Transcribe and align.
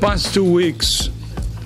Past 0.00 0.34
two 0.34 0.44
weeks, 0.44 1.10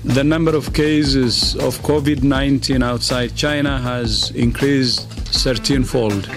the 0.03 0.23
number 0.23 0.55
of 0.55 0.73
cases 0.73 1.55
of 1.55 1.77
COVID 1.81 2.23
19 2.23 2.81
outside 2.83 3.35
China 3.35 3.77
has 3.77 4.31
increased 4.31 5.09
13 5.09 5.83
fold, 5.83 6.29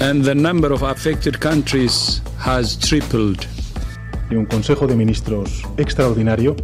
and 0.00 0.24
the 0.24 0.34
number 0.34 0.72
of 0.72 0.82
affected 0.82 1.38
countries 1.40 2.20
has 2.38 2.76
tripled. 2.78 3.46
Y 4.30 4.36
un 4.36 4.46
Consejo 4.46 4.86
de 4.86 4.94
Ministros 4.94 5.62
extraordinario 5.76 6.56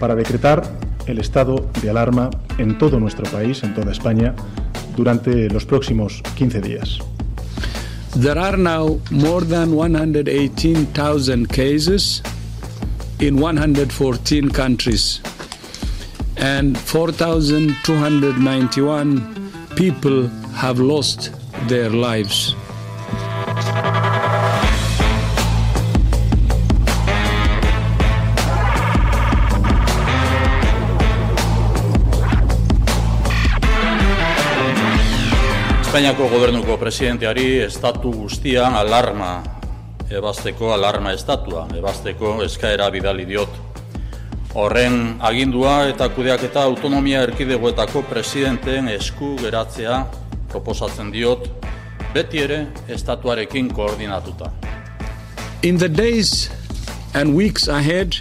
para 0.00 0.14
decretar 0.14 0.62
el 1.06 1.18
estado 1.18 1.70
de 1.82 1.90
alarma 1.90 2.30
en 2.58 2.78
todo 2.78 2.98
nuestro 2.98 3.24
país, 3.30 3.62
en 3.62 3.74
toda 3.74 3.92
España, 3.92 4.34
durante 4.96 5.48
los 5.50 5.64
próximos 5.64 6.22
15 6.36 6.60
días. 6.60 6.98
There 8.16 8.38
are 8.38 8.56
now 8.56 9.00
more 9.10 9.44
than 9.44 9.74
118,000 9.74 11.48
cases 11.48 12.22
in 13.20 13.40
114 13.40 14.50
countries, 14.50 15.20
and 16.36 16.78
4,291 16.78 19.20
people 19.76 20.28
have 20.54 20.78
lost 20.78 21.32
their 21.68 21.90
lives. 21.90 22.54
Espainiako 35.94 36.28
gobernuko 36.28 36.76
presidenteari 36.76 37.60
estatu 37.62 38.10
guztian 38.10 38.74
alarma 38.74 39.53
ebazteko 40.18 40.72
alarma 40.74 41.12
estatua, 41.12 41.66
ebazteko 41.76 42.36
eskaera 42.44 42.90
bidali 42.90 43.26
diot. 43.28 43.60
Horren 44.54 45.16
agindua 45.20 45.88
eta 45.90 46.08
kudeaketa 46.14 46.62
autonomia 46.62 47.22
erkidegoetako 47.26 48.04
presidenteen 48.10 48.88
esku 48.88 49.34
geratzea 49.42 50.04
proposatzen 50.52 51.10
diot, 51.12 51.48
beti 52.14 52.44
ere 52.44 52.60
estatuarekin 52.88 53.72
koordinatuta. 53.74 54.52
In 55.62 55.78
the 55.78 55.88
days 55.88 56.50
and 57.14 57.34
weeks 57.34 57.68
ahead, 57.68 58.16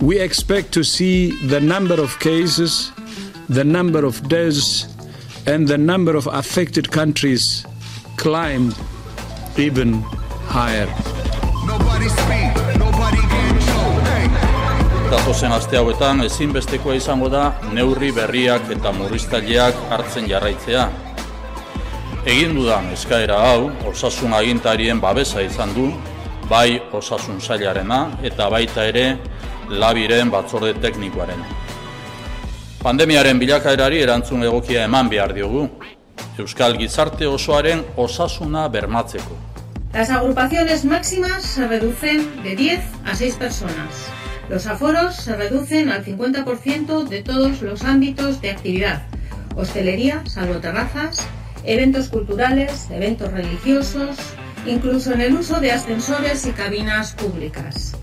we 0.00 0.18
expect 0.18 0.72
to 0.72 0.82
see 0.82 1.30
the 1.46 1.60
number 1.60 2.00
of 2.00 2.18
cases, 2.18 2.90
the 3.48 3.64
number 3.64 4.04
of 4.04 4.28
deaths, 4.28 4.88
and 5.46 5.68
the 5.68 5.78
number 5.78 6.16
of 6.16 6.26
affected 6.26 6.90
countries 6.90 7.64
climb 8.16 8.74
even 9.56 10.04
higher. 10.52 10.88
Nobody 11.66 12.08
speak, 12.12 12.52
nobody 12.76 13.22
get 13.32 13.56
told. 13.72 14.02
Hey. 14.12 14.28
Datozen 15.10 15.52
aste 15.56 15.78
hauetan 15.80 16.20
ezinbestekoa 16.26 16.96
izango 16.98 17.30
da 17.32 17.44
neurri 17.72 18.10
berriak 18.12 18.68
eta 18.74 18.92
murriztaileak 18.92 19.78
hartzen 19.96 20.28
jarraitzea. 20.28 20.84
Egin 22.28 22.52
dudan 22.58 22.90
eskaera 22.92 23.38
hau 23.48 23.70
osasun 23.88 24.34
agintarien 24.36 25.00
babesa 25.00 25.40
izan 25.42 25.72
du, 25.74 25.88
bai 26.50 26.82
osasun 26.92 27.40
sailarena 27.40 28.02
eta 28.22 28.50
baita 28.52 28.84
ere 28.90 29.06
labiren 29.70 30.30
batzorde 30.30 30.74
teknikoaren. 30.84 31.40
Pandemiaren 32.82 33.40
bilakaerari 33.40 34.02
erantzun 34.04 34.44
egokia 34.44 34.84
eman 34.90 35.08
behar 35.08 35.32
diogu. 35.32 35.64
Euskal 36.42 36.76
gizarte 36.76 37.28
osoaren 37.28 37.84
osasuna 37.96 38.66
bermatzeko. 38.68 39.51
Las 39.92 40.08
agrupaciones 40.08 40.86
máximas 40.86 41.42
se 41.42 41.68
reducen 41.68 42.42
de 42.42 42.56
10 42.56 42.80
a 43.04 43.14
6 43.14 43.34
personas. 43.34 44.06
Los 44.48 44.66
aforos 44.66 45.16
se 45.16 45.36
reducen 45.36 45.90
al 45.90 46.02
50% 46.02 47.08
de 47.08 47.22
todos 47.22 47.60
los 47.60 47.84
ámbitos 47.84 48.40
de 48.40 48.52
actividad. 48.52 49.02
Hostelería, 49.54 50.22
salvo 50.24 50.60
terrazas, 50.60 51.26
eventos 51.64 52.08
culturales, 52.08 52.88
eventos 52.90 53.32
religiosos, 53.32 54.16
incluso 54.66 55.12
en 55.12 55.20
el 55.20 55.34
uso 55.34 55.60
de 55.60 55.72
ascensores 55.72 56.46
y 56.46 56.52
cabinas 56.52 57.12
públicas. 57.12 57.94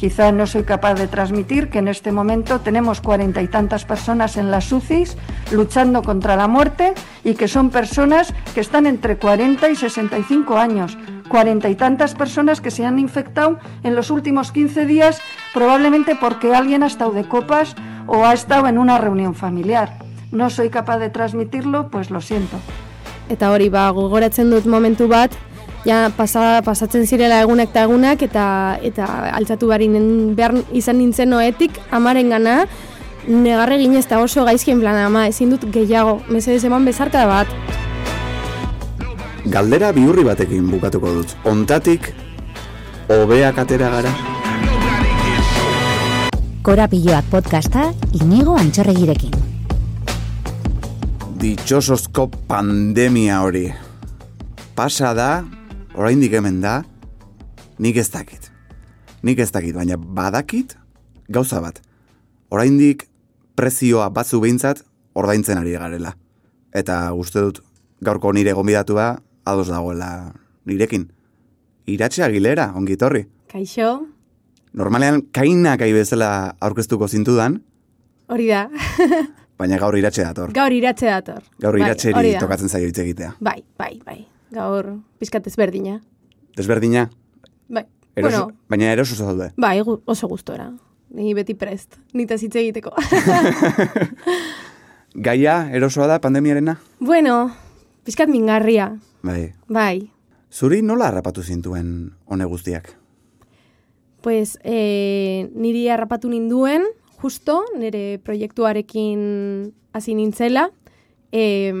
Quizá 0.00 0.32
no 0.32 0.46
soy 0.46 0.62
capaz 0.62 0.94
de 0.94 1.08
transmitir 1.08 1.68
que 1.68 1.78
en 1.78 1.86
este 1.86 2.10
momento 2.10 2.60
tenemos 2.60 3.02
cuarenta 3.02 3.42
y 3.42 3.48
tantas 3.48 3.84
personas 3.84 4.38
en 4.38 4.50
las 4.50 4.72
UCIs 4.72 5.18
luchando 5.52 6.00
contra 6.00 6.36
la 6.36 6.48
muerte 6.48 6.94
y 7.22 7.34
que 7.34 7.48
son 7.48 7.68
personas 7.68 8.32
que 8.54 8.62
están 8.62 8.86
entre 8.86 9.18
40 9.18 9.68
y 9.68 9.76
65 9.76 10.56
años. 10.56 10.96
Cuarenta 11.28 11.68
y 11.68 11.74
tantas 11.74 12.14
personas 12.14 12.62
que 12.62 12.70
se 12.70 12.86
han 12.86 12.98
infectado 12.98 13.58
en 13.82 13.94
los 13.94 14.10
últimos 14.10 14.52
15 14.52 14.86
días 14.86 15.20
probablemente 15.52 16.16
porque 16.18 16.54
alguien 16.54 16.82
ha 16.82 16.86
estado 16.86 17.10
de 17.10 17.28
copas 17.28 17.76
o 18.06 18.24
ha 18.24 18.32
estado 18.32 18.68
en 18.68 18.78
una 18.78 18.96
reunión 18.96 19.34
familiar. 19.34 19.98
No 20.32 20.48
soy 20.48 20.70
capaz 20.70 20.96
de 20.96 21.10
transmitirlo, 21.10 21.90
pues 21.90 22.10
lo 22.10 22.22
siento. 22.22 22.56
Eta 23.28 23.52
hori, 23.52 23.68
ba, 23.68 23.90
gogoratzen 23.90 24.48
dut 24.48 24.64
momentu 24.64 25.06
bat, 25.06 25.36
ja 25.84 26.10
pasa, 26.16 26.60
pasatzen 26.64 27.06
zirela 27.06 27.40
egunek 27.44 27.70
eta 27.72 27.84
egunak, 27.88 28.22
eta, 28.22 28.44
eta 28.82 29.06
altzatu 29.32 29.70
barinen 29.70 30.34
behar 30.36 30.54
izan 30.76 30.98
nintzen 31.00 31.30
noetik, 31.32 31.78
amaren 31.90 32.30
gana, 32.32 32.64
negarre 33.28 33.78
ginez 33.80 34.04
eta 34.06 34.20
oso 34.22 34.44
gaizkien 34.44 34.80
plana, 34.80 35.06
ama, 35.06 35.26
ezin 35.28 35.52
dut 35.54 35.66
gehiago, 35.72 36.20
mesedez 36.28 36.64
eman 36.68 36.84
bezarka 36.88 37.26
bat. 37.28 37.48
Galdera 39.50 39.92
bihurri 39.96 40.24
batekin 40.24 40.66
bukatuko 40.68 41.14
dut. 41.20 41.36
Ontatik, 41.48 42.12
hobeak 43.08 43.58
atera 43.58 43.88
gara. 43.96 44.12
Korapilloak 46.60 47.30
podcasta 47.32 47.86
inigo 48.20 48.58
antxorregirekin. 48.60 49.32
Ditxosozko 51.40 52.26
pandemia 52.50 53.40
hori. 53.40 53.64
Pasa 54.76 55.14
da, 55.16 55.30
oraindik 55.94 56.32
hemen 56.32 56.60
da, 56.60 56.80
nik 57.78 57.96
ez 57.96 58.08
dakit. 58.10 58.50
Nik 59.22 59.38
ez 59.38 59.50
dakit, 59.52 59.74
baina 59.76 59.96
badakit 59.96 60.76
gauza 61.28 61.60
bat. 61.60 61.80
Oraindik 62.50 63.06
prezioa 63.58 64.08
batzu 64.10 64.40
behintzat 64.40 64.84
ordaintzen 65.14 65.58
ari 65.60 65.76
garela. 65.76 66.14
Eta 66.72 67.12
uste 67.14 67.42
dut 67.42 67.60
gaurko 68.02 68.32
nire 68.32 68.54
gonbidatua 68.56 69.12
ados 69.44 69.68
dagoela 69.68 70.32
nirekin. 70.66 71.10
Iratxe 71.90 72.22
agilera, 72.24 72.70
ongi 72.76 72.94
etorri. 72.94 73.26
Kaixo, 73.50 74.06
Normalean 74.70 75.24
kainak 75.34 75.82
ai 75.82 75.90
bezala 75.90 76.54
aurkeztuko 76.62 77.08
zintudan, 77.10 77.56
hori 78.30 78.46
da. 78.46 78.68
baina 79.58 79.78
gaur 79.82 79.96
iratxe 79.98 80.22
dator. 80.22 80.52
Gaur 80.54 80.70
iratxe 80.72 81.08
dator. 81.10 81.42
Gaur 81.58 81.74
Bai, 81.74 81.88
iratxeri 81.88 82.36
tokatzen 82.38 82.70
zaio 82.70 82.86
hitz 82.86 83.00
egitea. 83.02 83.32
Bai, 83.42 83.58
bai, 83.78 83.96
bai. 84.06 84.20
Gaur 84.50 84.96
pizkat 85.18 85.46
ezberdina. 85.46 86.00
Desberdina, 86.56 87.10
Bai, 87.68 87.84
eroso, 88.16 88.44
bueno, 88.46 88.58
baina 88.68 88.92
eroso 88.92 89.14
zaude. 89.14 89.52
bai, 89.56 89.80
oso 89.84 90.28
gustora. 90.28 90.72
Ni 91.10 91.34
beti 91.34 91.54
prest, 91.54 91.96
nita 92.14 92.34
hitz 92.38 92.54
egiteko. 92.56 92.92
Gaia 95.14 95.70
erosoa 95.74 96.06
da 96.06 96.20
pandemiarena? 96.20 96.78
bueno, 97.00 97.50
pizkat 98.04 98.28
mingarria. 98.28 98.96
Bai. 99.22 99.52
Bai, 99.68 100.10
Zuri 100.50 100.82
nola 100.82 101.06
harrapatu 101.08 101.42
zintuen 101.42 102.12
hone 102.26 102.44
guztiak? 102.44 102.96
pues 104.20 104.58
eh, 104.64 105.48
niri 105.54 105.88
harrapatu 105.88 106.28
ninduen, 106.28 106.82
justo, 107.22 107.62
nire 107.78 108.18
proiektuarekin 108.22 109.72
hasi 109.94 110.14
nintzela. 110.14 110.70
E, 111.32 111.72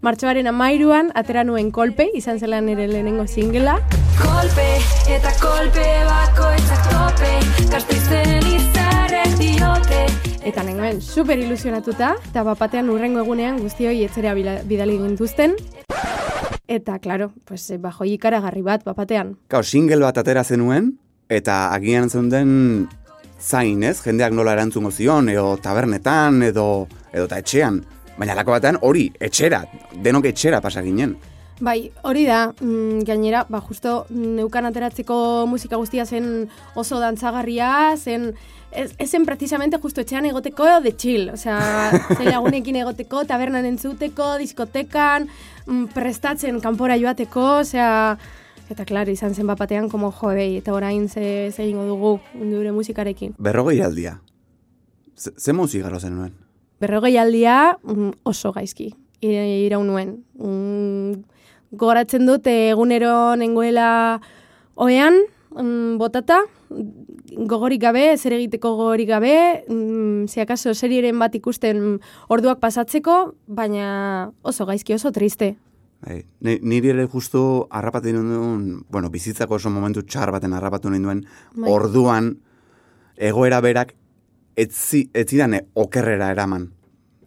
martxoaren 0.00 0.46
amairuan, 0.46 1.10
atera 1.14 1.44
nuen 1.44 1.70
kolpe, 1.70 2.08
izan 2.14 2.38
zela 2.38 2.60
nire 2.60 2.86
lehenengo 2.88 3.26
singela. 3.26 3.78
Kolpe 4.20 4.66
eta 5.10 5.32
kolpe 5.40 5.84
bakoitzak 6.08 6.90
tope 6.90 7.32
Gazteizen 7.72 8.46
izarrek 8.52 9.38
diote 9.40 10.04
Eta 10.44 10.62
nengoen 10.62 11.00
super 11.02 11.38
ilusionatuta, 11.40 12.14
eta 12.30 12.42
bapatean 12.44 12.90
urrengo 12.92 13.22
egunean 13.24 13.62
guztioi 13.62 14.02
etzera 14.04 14.34
bidali 14.34 14.98
gintuzten. 15.00 15.56
Eta, 16.66 16.98
klaro, 16.98 17.32
pues, 17.44 17.70
eh, 17.70 17.78
bajo 17.78 18.04
ikaragarri 18.04 18.62
bat 18.62 18.84
bapatean. 18.84 19.34
Gau, 19.48 19.62
single 19.62 20.00
bat 20.04 20.18
atera 20.18 20.44
zenuen, 20.44 20.94
eta 21.28 21.72
agian 21.74 22.10
zeunden 22.10 22.88
zain, 23.40 23.82
ez? 23.82 24.00
Jendeak 24.02 24.32
nola 24.32 24.54
erantzungo 24.56 24.90
zion, 24.90 25.28
edo 25.28 25.56
tabernetan, 25.60 26.42
edo, 26.42 26.86
edo 27.12 27.26
ta 27.28 27.38
etxean. 27.42 27.82
Baina 28.18 28.34
lako 28.38 28.54
batean 28.54 28.78
hori, 28.82 29.08
etxera, 29.20 29.64
denok 30.02 30.30
etxera 30.30 30.60
pasa 30.62 30.82
ginen. 30.82 31.16
Bai, 31.60 31.92
hori 32.02 32.24
da, 32.26 32.48
mm, 32.50 33.04
gainera, 33.06 33.44
ba, 33.48 33.60
justo 33.60 34.06
neukan 34.10 34.66
ateratzeko 34.66 35.46
musika 35.46 35.76
guztia 35.76 36.04
zen 36.04 36.48
oso 36.74 36.98
dantzagarria, 36.98 37.96
zen, 37.96 38.32
ez, 38.72 38.90
zen 39.06 39.24
precisamente 39.24 39.78
justo 39.78 40.02
etxean 40.02 40.26
egoteko 40.26 40.80
de 40.82 40.96
chill, 40.96 41.30
osea, 41.30 41.58
zei 42.16 42.26
lagunekin 42.26 42.76
egoteko, 42.82 43.24
tabernan 43.24 43.66
entzuteko, 43.70 44.34
diskotekan, 44.42 45.28
mm, 45.66 45.92
prestatzen 45.94 46.60
kanpora 46.60 46.98
joateko, 46.98 47.60
osea, 47.62 48.18
Eta 48.64 48.86
klar, 48.88 49.08
izan 49.12 49.34
zen 49.34 49.46
bapatean, 49.46 49.90
como 49.92 50.08
jo, 50.08 50.30
bei, 50.32 50.56
eta 50.56 50.72
orain 50.72 51.08
ze, 51.08 51.50
ze 51.52 51.66
egingo 51.66 51.84
dugu 51.84 52.14
gure 52.32 52.72
musikarekin. 52.72 53.34
Berrogei 53.36 53.82
aldia. 53.84 54.22
Ze, 55.14 55.34
ze 55.36 55.52
musikaro 55.52 56.00
zenuen? 56.00 56.32
Berrogei 56.84 57.16
aldia 57.16 57.78
mm, 57.82 58.10
oso 58.28 58.52
gaizki, 58.52 58.90
ira- 59.24 59.46
iraun 59.48 59.86
nuen. 59.88 60.10
Mm, 60.36 61.22
gogoratzen 61.72 62.26
dut 62.28 62.44
egunero 62.50 63.34
nengoela 63.40 64.20
oean, 64.76 65.16
mm, 65.56 65.96
botata, 65.96 66.42
gogorik 67.48 67.80
gabe, 67.80 68.02
zer 68.18 68.36
egiteko 68.36 68.74
gogorik 68.76 69.08
gabe, 69.08 69.64
mm, 69.64 70.26
si 70.28 70.42
akaso 70.44 70.74
serieren 70.76 71.18
bat 71.18 71.34
ikusten 71.34 72.00
orduak 72.28 72.60
pasatzeko, 72.60 73.34
baina 73.46 74.30
oso 74.42 74.66
gaizki, 74.68 74.92
oso 74.94 75.10
triste. 75.12 75.54
Ni- 76.44 76.58
niri 76.60 76.90
ere 76.92 77.06
justu 77.08 77.64
harrapatu 77.70 78.12
ninduen, 78.12 78.84
bueno, 78.90 79.08
bizitzako 79.08 79.56
oso 79.56 79.70
momentu 79.72 80.02
txar 80.04 80.34
baten 80.36 80.52
harrapatu 80.52 80.90
ninduen, 80.92 81.24
Bai. 81.56 81.70
orduan 81.72 82.34
egoera 83.16 83.62
berak 83.64 83.94
etzi, 84.54 85.08
etzidan 85.14 85.56
okerrera 85.72 86.28
eraman. 86.30 86.73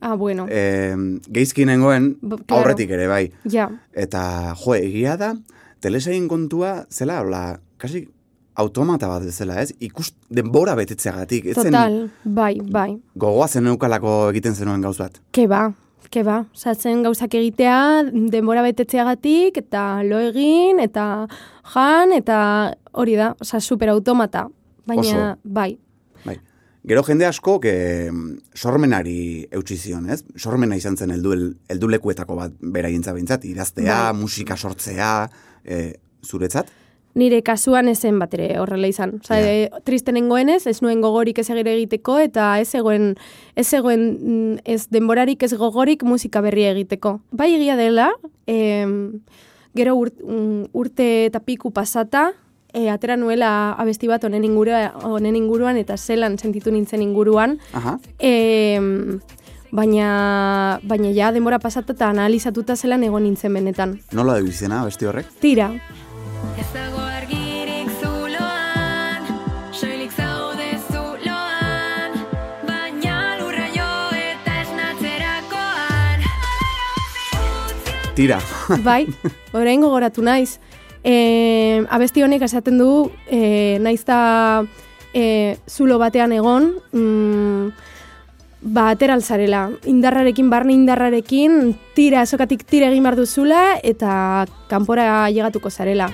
Ah, 0.02 0.16
bueno, 0.16 0.46
E, 0.50 0.96
geizki 1.34 1.66
nengoen 1.66 2.16
claro. 2.22 2.44
aurretik 2.60 2.90
ere, 2.92 3.08
bai. 3.08 3.32
ja, 3.46 3.70
Eta, 3.94 4.54
jo, 4.56 4.76
egia 4.76 5.18
da, 5.18 5.34
telesain 5.80 6.28
kontua, 6.28 6.86
zela, 6.90 7.22
hola, 7.22 7.60
kasi 7.78 8.08
automata 8.56 9.08
bat 9.08 9.24
bezala, 9.24 9.62
ez? 9.62 9.74
Ikus 9.80 10.12
denbora 10.30 10.74
betetzeagatik. 10.76 11.46
Ez 11.46 11.56
zen 11.56 11.66
total, 11.72 12.10
bai, 12.24 12.56
bai. 12.62 12.98
gogoa 13.16 13.48
zen 13.48 13.64
neukalako 13.70 14.30
egiten 14.32 14.56
zenuen 14.56 14.82
gauz 14.82 14.98
bat. 14.98 15.20
Ke 15.32 15.46
ba, 15.48 15.68
ke 16.10 16.24
ba. 16.24 16.40
Zatzen 16.56 17.04
gauzak 17.04 17.34
egitea, 17.38 18.04
denbora 18.34 18.64
betetzeagatik, 18.66 19.58
eta 19.58 20.02
lo 20.04 20.18
egin, 20.32 20.80
eta 20.80 21.28
jan, 21.74 22.14
eta 22.18 22.74
hori 22.94 23.16
da, 23.20 23.36
oza, 23.40 23.60
superautomata. 23.62 24.48
Baina, 24.88 25.02
Oso. 25.04 25.40
Bai. 25.44 25.78
Gero 26.88 27.04
jende 27.04 27.25
asko 27.28 27.60
que 27.60 28.10
sormenari 28.56 29.45
eutsi 29.51 29.75
zion, 29.75 30.06
ez? 30.10 30.22
Sormena 30.39 30.78
izan 30.80 30.95
zen 30.95 31.12
heldu 31.12 31.34
heldulekuetako 31.68 32.38
bat 32.39 32.54
beraientza 32.62 33.12
behintzat, 33.12 33.44
idaztea, 33.44 33.98
Bai. 34.13 34.19
musika 34.22 34.56
sortzea, 34.56 35.30
e, 35.66 35.95
zuretzat? 36.24 36.72
nire 37.18 37.39
kasuan 37.42 37.88
ezen 37.89 38.19
bat 38.22 38.34
ere 38.38 38.60
horrela 38.62 38.86
izan. 38.88 39.16
Oza, 39.24 39.39
Ja. 39.39 39.48
e, 39.50 39.69
triste 39.84 40.12
nengoenez, 40.13 40.68
ez 40.68 40.84
nuen 40.84 41.01
gogorik 41.01 41.39
ez 41.39 41.50
egire 41.50 41.74
egiteko, 41.74 42.19
eta 42.22 42.60
ez 42.62 42.68
zegoen, 42.69 43.16
ez 43.56 43.66
zegoen 43.68 44.04
mm, 44.22 44.60
ez 44.63 44.86
denborarik 44.94 45.42
ez 45.44 45.54
gogorik 45.57 46.04
musika 46.04 46.42
berria 46.45 46.69
egiteko. 46.75 47.19
Bai 47.31 47.56
egia 47.56 47.75
dela, 47.75 48.12
em, 48.45 49.19
gero 49.74 49.95
ur, 49.95 50.12
mm, 50.13 50.69
urte 50.78 51.25
eta 51.25 51.39
piku 51.39 51.72
pasata, 51.72 52.34
e, 52.74 52.90
atera 52.90 53.16
nuela 53.18 53.74
abesti 53.74 54.08
bat 54.08 54.24
honen, 54.24 54.44
ingurua, 54.46 54.92
honen 55.04 55.36
inguruan, 55.36 55.78
eta 55.78 55.98
zelan 55.98 56.38
sentitu 56.38 56.72
nintzen 56.72 57.02
inguruan, 57.02 57.58
Aha. 57.74 57.98
Em, 58.19 59.19
baina, 59.72 60.80
baina 60.84 61.12
ja 61.12 61.31
denbora 61.31 61.60
pasata 61.60 61.94
eta 61.94 62.10
analizatuta 62.10 62.75
zelan 62.75 63.04
egon 63.04 63.24
nintzen 63.24 63.54
benetan. 63.54 63.98
Nola 64.14 64.34
da 64.40 64.46
izena 64.48 64.84
besti 64.86 65.06
horrek? 65.06 65.25
Tira, 65.42 65.72
Ez 66.58 66.68
dago 66.74 67.02
argirik 67.02 67.90
zuloan, 68.02 69.25
soilik 69.74 70.12
zaude 70.13 70.68
zuloan, 70.92 72.13
baina 72.68 73.16
lurra 73.42 73.66
jo 73.74 73.90
eta 74.18 74.62
esnatzerakoan. 74.62 76.22
Tira. 78.16 78.40
bai, 78.86 79.08
orain 79.58 79.81
gogoratu 79.81 80.22
naiz. 80.25 80.60
E, 81.07 81.86
abesti 81.88 82.24
honek 82.24 82.42
esaten 82.44 82.81
du, 82.81 83.07
e, 83.31 83.77
naiz 83.80 84.01
da 84.04 84.65
e, 85.15 85.56
zulo 85.63 85.95
batean 86.01 86.33
egon, 86.36 86.74
mm, 86.92 87.69
ba, 88.75 88.89
ateralzarela. 88.92 89.69
Indarrarekin, 89.88 90.50
barne 90.51 90.75
indarrarekin, 90.75 91.77
tira, 91.95 92.25
sokatik 92.25 92.65
tira 92.68 92.89
egin 92.92 93.07
behar 93.07 93.15
duzula, 93.15 93.62
eta 93.88 94.44
kanpora 94.68 95.30
llegatuko 95.31 95.71
zarela. 95.71 96.09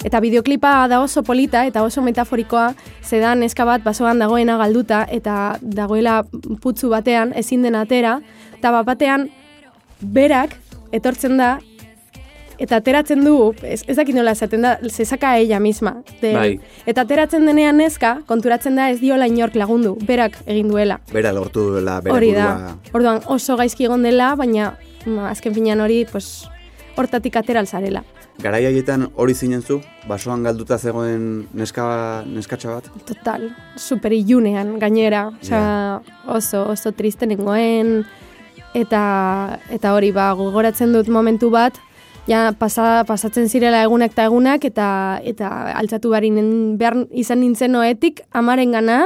Eta 0.00 0.18
bideoklipa 0.24 0.88
da 0.88 1.02
oso 1.04 1.20
polita 1.22 1.66
eta 1.68 1.82
oso 1.84 2.00
metaforikoa, 2.00 2.70
zedan 3.04 3.44
neska 3.44 3.66
bat 3.68 3.84
basoan 3.84 4.18
dagoena 4.18 4.56
galduta 4.56 5.04
eta 5.12 5.58
dagoela 5.60 6.22
putzu 6.64 6.88
batean 6.88 7.34
ezin 7.36 7.60
den 7.68 7.76
atera, 7.76 8.16
eta 8.56 8.72
bat 8.72 8.88
batean 8.88 9.28
berak 10.00 10.56
etortzen 10.92 11.36
da 11.38 11.58
eta 12.60 12.76
ateratzen 12.76 13.24
du, 13.24 13.54
ez, 13.64 13.80
ez 13.88 13.96
dakit 13.96 14.14
nola 14.14 14.34
esaten 14.36 14.60
da, 14.66 14.74
se 14.92 15.06
saca 15.08 15.32
ella 15.40 15.56
misma. 15.64 15.94
De, 16.20 16.34
Bai. 16.36 16.50
Eta 16.84 17.06
ateratzen 17.06 17.46
denean 17.48 17.80
neska, 17.80 18.18
konturatzen 18.28 18.76
da 18.76 18.90
ez 18.92 18.98
diola 19.00 19.26
inork 19.30 19.56
lagundu, 19.56 19.94
berak 20.06 20.36
egin 20.44 20.68
duela. 20.68 20.98
Bera 21.12 21.32
lortu 21.32 21.70
duela 21.70 22.00
bere 22.04 22.16
Hori 22.18 22.34
burua. 22.34 22.52
da. 22.60 22.76
Orduan 22.92 23.22
oso 23.32 23.56
gaizki 23.56 23.88
egon 23.88 24.04
dela, 24.04 24.34
baina 24.36 24.74
mm, 25.06 25.18
azken 25.32 25.56
finean 25.56 25.80
hori, 25.80 26.04
pues, 26.12 26.50
hortatik 27.00 27.40
atera 27.40 27.64
alzarela. 27.64 28.04
Garai 28.40 28.62
haietan 28.68 29.08
hori 29.20 29.34
zinen 29.34 29.60
zu? 29.64 29.80
Basoan 30.08 30.44
galduta 30.44 30.78
zegoen 30.78 31.46
neska, 31.56 32.22
neskatxa 32.28 32.76
bat? 32.76 32.92
Total, 33.08 33.50
super 33.76 34.12
ilunean 34.16 34.78
gainera, 34.80 35.30
osea, 35.40 36.00
oso, 36.28 36.66
oso 36.72 36.92
triste 36.92 37.28
nengoen, 37.28 38.04
eta, 38.74 39.58
eta 39.70 39.94
hori, 39.94 40.12
ba, 40.14 40.30
gogoratzen 40.38 40.92
dut 40.94 41.08
momentu 41.08 41.50
bat, 41.50 41.78
ja, 42.28 42.50
pasa, 42.58 43.04
pasatzen 43.08 43.48
zirela 43.48 43.82
egunak 43.82 44.14
eta 44.14 44.26
egunak, 44.30 44.64
eta, 44.64 45.20
eta 45.26 45.50
altzatu 45.78 46.12
barinen 46.12 46.78
behar 46.78 47.04
izan 47.10 47.40
nintzen 47.42 47.72
noetik, 47.74 48.22
amaren 48.30 48.72
gana, 48.76 49.02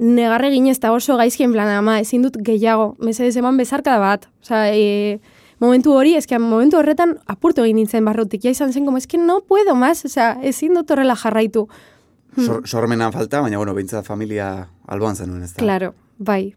negarre 0.00 0.50
ginez 0.52 0.78
eta 0.78 0.92
oso 0.92 1.16
gaizkien 1.20 1.52
plan, 1.52 1.68
ama, 1.72 1.98
ezin 2.00 2.24
dut 2.26 2.38
gehiago, 2.44 2.94
mesedez 3.00 3.36
eman 3.40 3.56
bezarkada 3.60 4.00
bat, 4.02 4.26
osea, 4.44 4.68
e, 4.74 5.20
momentu 5.60 5.92
hori, 5.92 6.14
eske 6.16 6.38
momentu 6.40 6.78
horretan 6.80 7.18
apurtu 7.28 7.64
egin 7.64 7.80
nintzen 7.82 8.04
barrutik, 8.04 8.44
ja 8.44 8.52
izan 8.54 8.72
zen, 8.72 8.86
como, 8.88 9.00
eske 9.00 9.20
no 9.20 9.40
puedo 9.40 9.74
más, 9.74 10.04
osea, 10.08 10.36
ezin 10.42 10.76
dut 10.76 10.90
horrela 10.90 11.16
jarraitu. 11.16 11.68
Sor, 12.38 12.62
sormena 12.66 13.10
falta, 13.10 13.40
baina 13.42 13.58
bueno, 13.58 13.74
behintzat 13.74 14.06
familia 14.06 14.68
alboan 14.86 15.16
zenuen 15.16 15.42
ez 15.42 15.52
da. 15.52 15.58
Claro, 15.58 15.94
bai. 16.18 16.54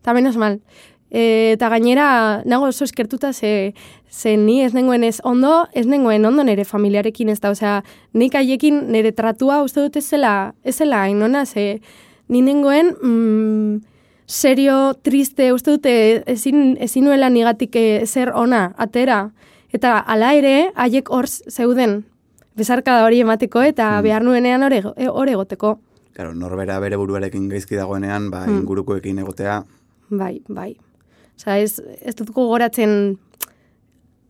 Eta 0.00 0.14
menos 0.16 0.38
mal. 0.40 0.62
E, 1.10 1.52
eta 1.56 1.68
gainera, 1.68 2.42
nago 2.46 2.68
oso 2.70 2.84
eskertuta 2.84 3.32
ze, 3.32 3.74
ze 4.10 4.36
ni 4.36 4.60
ez 4.62 4.72
nengoen 4.74 5.02
ez 5.04 5.20
ondo, 5.24 5.66
ez 5.74 5.86
nengoen 5.86 6.24
ondo 6.24 6.44
nire 6.44 6.64
familiarekin 6.64 7.28
ez 7.28 7.40
da. 7.40 7.50
Osea, 7.50 7.82
nik 8.14 8.34
haiekin 8.38 8.92
nire 8.92 9.12
tratua 9.12 9.62
uste 9.64 9.80
dut 9.82 9.96
ez 9.96 10.04
zela, 10.06 10.54
ez 10.62 10.76
zela 10.76 11.02
hain 11.02 11.22
ona, 11.22 11.44
ze 11.46 11.80
ni 12.28 12.42
nengoen 12.42 12.94
mm, 13.02 13.80
serio, 14.26 14.94
triste, 15.02 15.52
uste 15.52 15.72
dute 15.74 16.22
ezin, 16.30 16.76
ezin 16.80 17.04
nuela 17.04 17.28
nigatik 17.30 17.74
eh, 17.76 18.06
zer 18.06 18.30
ona, 18.34 18.70
atera. 18.78 19.32
Eta 19.74 19.98
hala 19.98 20.32
ere, 20.34 20.70
haiek 20.74 21.10
hor 21.10 21.26
zeuden, 21.26 22.04
bezarkada 22.58 23.04
hori 23.06 23.20
emateko 23.22 23.62
eta 23.62 24.00
behar 24.02 24.22
nuenean 24.22 24.62
hor 24.62 25.28
egoteko. 25.28 25.78
Claro, 26.14 26.34
norbera 26.34 26.78
bere 26.82 26.96
buruarekin 26.98 27.48
gaizki 27.48 27.76
dagoenean, 27.78 28.30
ba, 28.30 28.44
Hmm. 28.46 28.58
ingurukoekin 28.62 29.18
egotea, 29.18 29.64
Bai, 30.10 30.42
bai. 30.48 30.76
Osa, 31.40 31.56
ez, 31.58 31.80
ez 32.04 32.12
dut 32.18 32.28
gogoratzen 32.36 33.16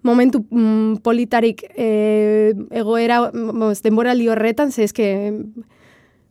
momentu 0.07 0.45
mm, 0.49 1.00
politarik 1.05 1.64
e, 1.75 2.55
egoera, 2.71 3.19
moz, 3.35 3.81
denboraldi 3.85 4.29
horretan, 4.33 4.71
ze 4.73 4.87
eske, 4.87 5.09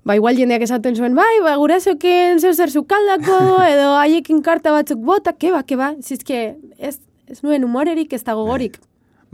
ba, 0.08 0.16
igual 0.18 0.40
jendeak 0.40 0.64
esaten 0.66 0.96
zuen, 0.98 1.14
bai, 1.20 1.36
ba, 1.44 1.58
gurasoken 1.60 2.40
zeu 2.42 2.54
zer 2.56 2.72
zukaldako, 2.72 3.36
edo 3.74 3.92
haiekin 4.00 4.40
karta 4.42 4.72
batzuk 4.74 5.04
bota, 5.06 5.36
keba, 5.38 5.62
keba, 5.68 5.92
zizke, 6.02 6.56
ez, 6.80 6.96
ez 7.30 7.42
nuen 7.44 7.68
humorerik, 7.68 8.16
ez 8.16 8.24
da 8.26 8.34
gogorik. 8.40 8.80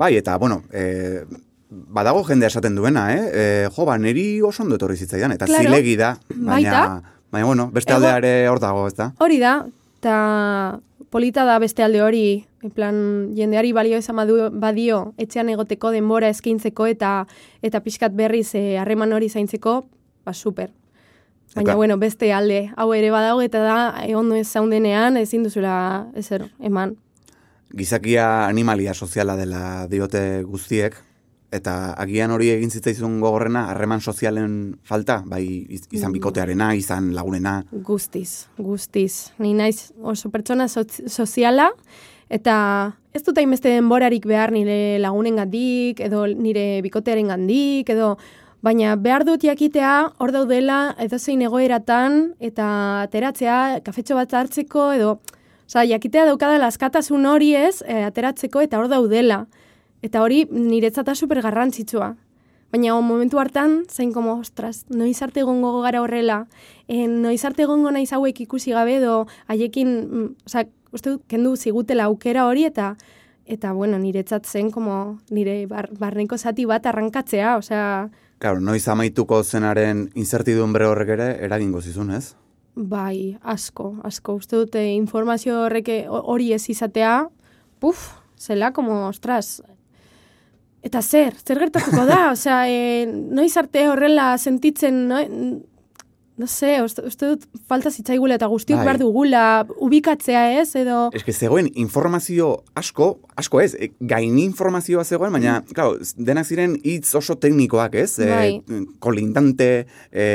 Bai, 0.02 0.16
eta, 0.20 0.36
bueno, 0.42 0.64
e, 0.74 1.22
badago 1.70 2.26
jende 2.28 2.50
esaten 2.50 2.76
duena, 2.76 3.06
eh? 3.14 3.22
E, 3.24 3.46
jo, 3.72 3.86
ba, 3.88 3.96
niri 4.02 4.42
oso 4.44 4.66
ondo 4.66 4.76
etorri 4.82 4.98
zitzaidan, 4.98 5.32
eta 5.38 5.46
Claro. 5.48 5.64
zilegi 5.70 5.94
da, 6.02 6.16
baina, 6.34 6.52
Baita. 6.74 6.84
baina, 7.32 7.46
bueno, 7.48 7.70
beste 7.72 7.94
Ego- 7.94 8.02
aldea 8.02 8.18
ere 8.18 8.34
hor 8.52 8.60
dago, 8.60 8.88
ez 8.90 8.98
da? 8.98 9.14
Hori 9.24 9.40
da, 9.40 9.56
eta 10.02 10.18
polita 11.16 11.46
da 11.46 11.60
beste 11.64 11.80
alde 11.80 12.02
hori, 12.04 12.46
plan, 12.76 13.32
jendeari 13.38 13.70
balio 13.72 14.02
badu, 14.18 14.50
badio, 14.52 15.14
etxean 15.16 15.48
egoteko 15.48 15.94
denbora 15.94 16.28
eskaintzeko 16.28 16.88
eta 16.92 17.12
eta 17.64 17.80
pixkat 17.80 18.12
berriz 18.12 18.50
eh, 18.60 18.76
harreman 18.78 19.14
hori 19.16 19.30
zaintzeko, 19.30 19.88
ba, 20.26 20.34
super. 20.34 20.74
Baina, 21.56 21.70
Eta- 21.72 21.76
bueno, 21.80 21.98
beste 21.98 22.34
alde, 22.34 22.74
hau 22.76 22.92
ere 22.94 23.14
badago 23.16 23.40
eta 23.42 23.62
da, 23.64 23.78
eh, 24.04 24.14
ondo 24.14 24.36
ez 24.36 24.50
zaundenean, 24.50 25.16
ezin 25.16 25.48
duzula 25.48 26.10
ezer 26.20 26.50
eman. 26.60 26.98
Gizakia 27.72 28.48
animalia 28.50 28.94
soziala 28.94 29.38
dela 29.40 29.88
diote 29.88 30.44
guztiek, 30.44 31.00
eta 31.52 31.94
agian 31.94 32.32
hori 32.32 32.50
egin 32.50 32.70
zitzaizun 32.72 33.20
gogorrena, 33.22 33.70
harreman 33.70 34.02
sozialen 34.02 34.78
falta, 34.84 35.22
bai 35.26 35.66
iz- 35.70 35.88
izan 35.92 36.10
Mm. 36.10 36.14
bikotearena, 36.14 36.76
izan 36.76 37.14
lagunena, 37.16 37.66
Guztiz, 37.72 38.48
guztiz. 38.58 39.32
Ni 39.40 39.54
naiz 39.54 39.92
oso 40.02 40.30
pertsona 40.30 40.66
soz- 40.68 41.08
soziala, 41.08 41.72
Eta 42.28 42.98
ez 43.14 43.22
dut 43.24 43.38
hainbeste 43.38 43.70
denborarik 43.70 44.26
behar 44.26 44.52
nire 44.52 44.98
lagunen 44.98 45.36
gandik, 45.36 46.00
edo 46.00 46.26
nire 46.26 46.82
bikotearen 46.82 47.28
gandik, 47.28 47.88
edo 47.90 48.18
baina 48.66 48.96
behar 48.96 49.24
dut 49.26 49.44
jakitea 49.46 49.92
hor 50.18 50.32
daudela 50.32 50.96
edozein 50.98 51.44
egoeratan 51.46 52.34
eta 52.40 53.04
ateratzea 53.04 53.82
kafetxo 53.86 54.16
bat 54.16 54.34
hartzeko 54.34 54.92
edo 54.94 55.20
Osa, 55.68 55.84
jakitea 55.84 56.26
daukadala 56.26 56.68
askatasun 56.68 57.26
hori 57.26 57.56
ez, 57.56 57.82
e, 57.88 58.04
ateratzeko 58.04 58.62
eta 58.62 58.78
hor 58.78 58.88
daudela. 58.88 59.48
Eta 60.06 60.22
hori 60.22 60.44
niretzata 60.52 61.16
super 61.18 61.42
garrantzitsua. 61.42 62.14
Baina 62.74 62.96
momentu 63.02 63.40
hartan, 63.40 63.84
zain 63.90 64.12
komo, 64.14 64.40
ostras, 64.42 64.84
noiz 64.90 65.18
arte 65.24 65.42
egongo 65.42 65.80
gara 65.82 66.02
horrela, 66.04 66.46
e, 66.88 67.06
noiz 67.08 67.40
arte 67.48 67.64
egongo 67.64 67.92
naiz 67.94 68.12
hauek 68.14 68.42
ikusi 68.46 68.74
gabe 68.76 68.98
edo 69.00 69.26
haiekin, 69.48 69.94
mm, 70.04 70.30
osa, 70.50 70.66
uste 70.92 71.16
dut, 71.16 71.24
kendu 71.32 71.56
zigutela 71.56 72.10
aukera 72.12 72.48
hori 72.50 72.66
eta 72.66 72.96
eta 73.46 73.74
bueno, 73.78 74.00
niretzat 74.02 74.48
zen 74.50 74.72
como 74.74 75.20
nire 75.30 75.68
bar, 75.70 75.92
barneko 75.94 76.38
zati 76.38 76.66
bat 76.66 76.86
arrankatzea, 76.86 77.58
osea, 77.62 78.10
Claro, 78.40 78.60
noiz 78.60 78.84
amaituko 78.92 79.44
zenaren 79.44 80.10
incertidumbre 80.14 80.90
horrek 80.90 81.14
ere 81.16 81.28
eragingo 81.46 81.82
zizun, 81.82 82.12
ez? 82.12 82.36
bai, 82.76 83.38
asko, 83.42 83.96
asko. 84.04 84.36
Uste 84.36 84.58
dute 84.60 84.84
informazio 84.94 85.62
horrek 85.64 85.90
hori 86.10 86.52
ez 86.54 86.66
izatea, 86.70 87.30
puf, 87.80 88.10
zela, 88.38 88.74
como, 88.74 89.08
ostras, 89.08 89.62
Eta 90.86 91.02
zer, 91.02 91.34
zer 91.42 91.62
gertatuko 91.66 92.06
da? 92.06 92.20
Osea, 92.36 92.66
e, 92.70 93.06
noiz 93.08 93.56
arte 93.58 93.88
horrela 93.90 94.36
sentitzen, 94.38 95.08
no, 95.10 95.22
no 96.38 96.48
sé, 96.52 96.82
uste, 96.84 97.02
uste 97.08 97.30
dut 97.32 97.46
falta 97.70 97.90
zitzaigula 97.90 98.36
eta 98.36 98.50
guztiok 98.52 98.82
Bai. 98.82 98.86
behar 98.90 99.00
dugula 99.00 99.44
ubikatzea 99.82 100.44
ez, 100.60 100.68
edo... 100.76 101.08
Eske 101.16 101.32
zegoen 101.34 101.70
informazio 101.80 102.50
asko, 102.76 103.08
asko 103.40 103.64
ez, 103.64 103.72
e, 103.80 103.94
gain 104.04 104.38
informazioa 104.44 105.06
zegoen, 105.08 105.32
baina, 105.34 105.62
claro, 105.72 105.96
denak 106.18 106.46
ziren 106.46 106.76
hitz 106.84 107.16
oso 107.16 107.38
teknikoak, 107.40 107.96
ez? 108.04 108.20
Mm. 108.20 108.36
Bai. 108.36 108.52
E, 108.60 108.84
kolindante, 109.00 109.70
e, 110.12 110.28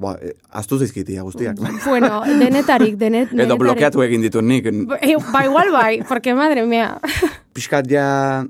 ba, 0.00 0.16
aztu 0.62 0.80
zizkitia 0.80 1.26
guztiak. 1.26 1.60
Bueno, 1.84 2.22
denetarik, 2.24 2.94
denet, 3.02 3.28
denetarik. 3.28 3.44
Edo 3.44 3.58
blokeatu 3.60 4.02
egin 4.06 4.22
ditu 4.24 4.40
nik. 4.42 4.70
Ba, 4.88 5.02
eh, 5.02 5.18
ba, 5.32 5.44
igual 5.44 5.74
bai, 5.74 5.98
porque 6.08 6.34
madre 6.38 6.64
mía. 6.66 6.94
Piskat 7.54 7.86
ja 7.90 8.06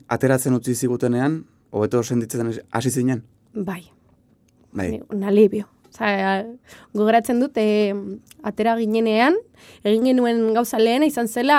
ateratzen 0.08 0.56
utzi 0.56 0.74
zigutenean, 0.74 1.42
hobeto 1.70 2.02
sentitzen 2.02 2.52
hasi 2.72 2.90
zinen? 2.90 3.22
bai, 3.54 3.84
Bai. 4.72 5.00
un 5.12 5.22
alivio. 5.22 5.68
Osa, 5.94 6.42
gogoratzen 6.92 7.38
dut, 7.38 7.54
e, 7.60 7.94
atera 8.42 8.74
ginenean, 8.80 9.36
egin 9.86 10.08
genuen 10.08 10.40
gauza 10.56 10.80
lehena 10.80 11.06
izan 11.06 11.28
zela, 11.28 11.58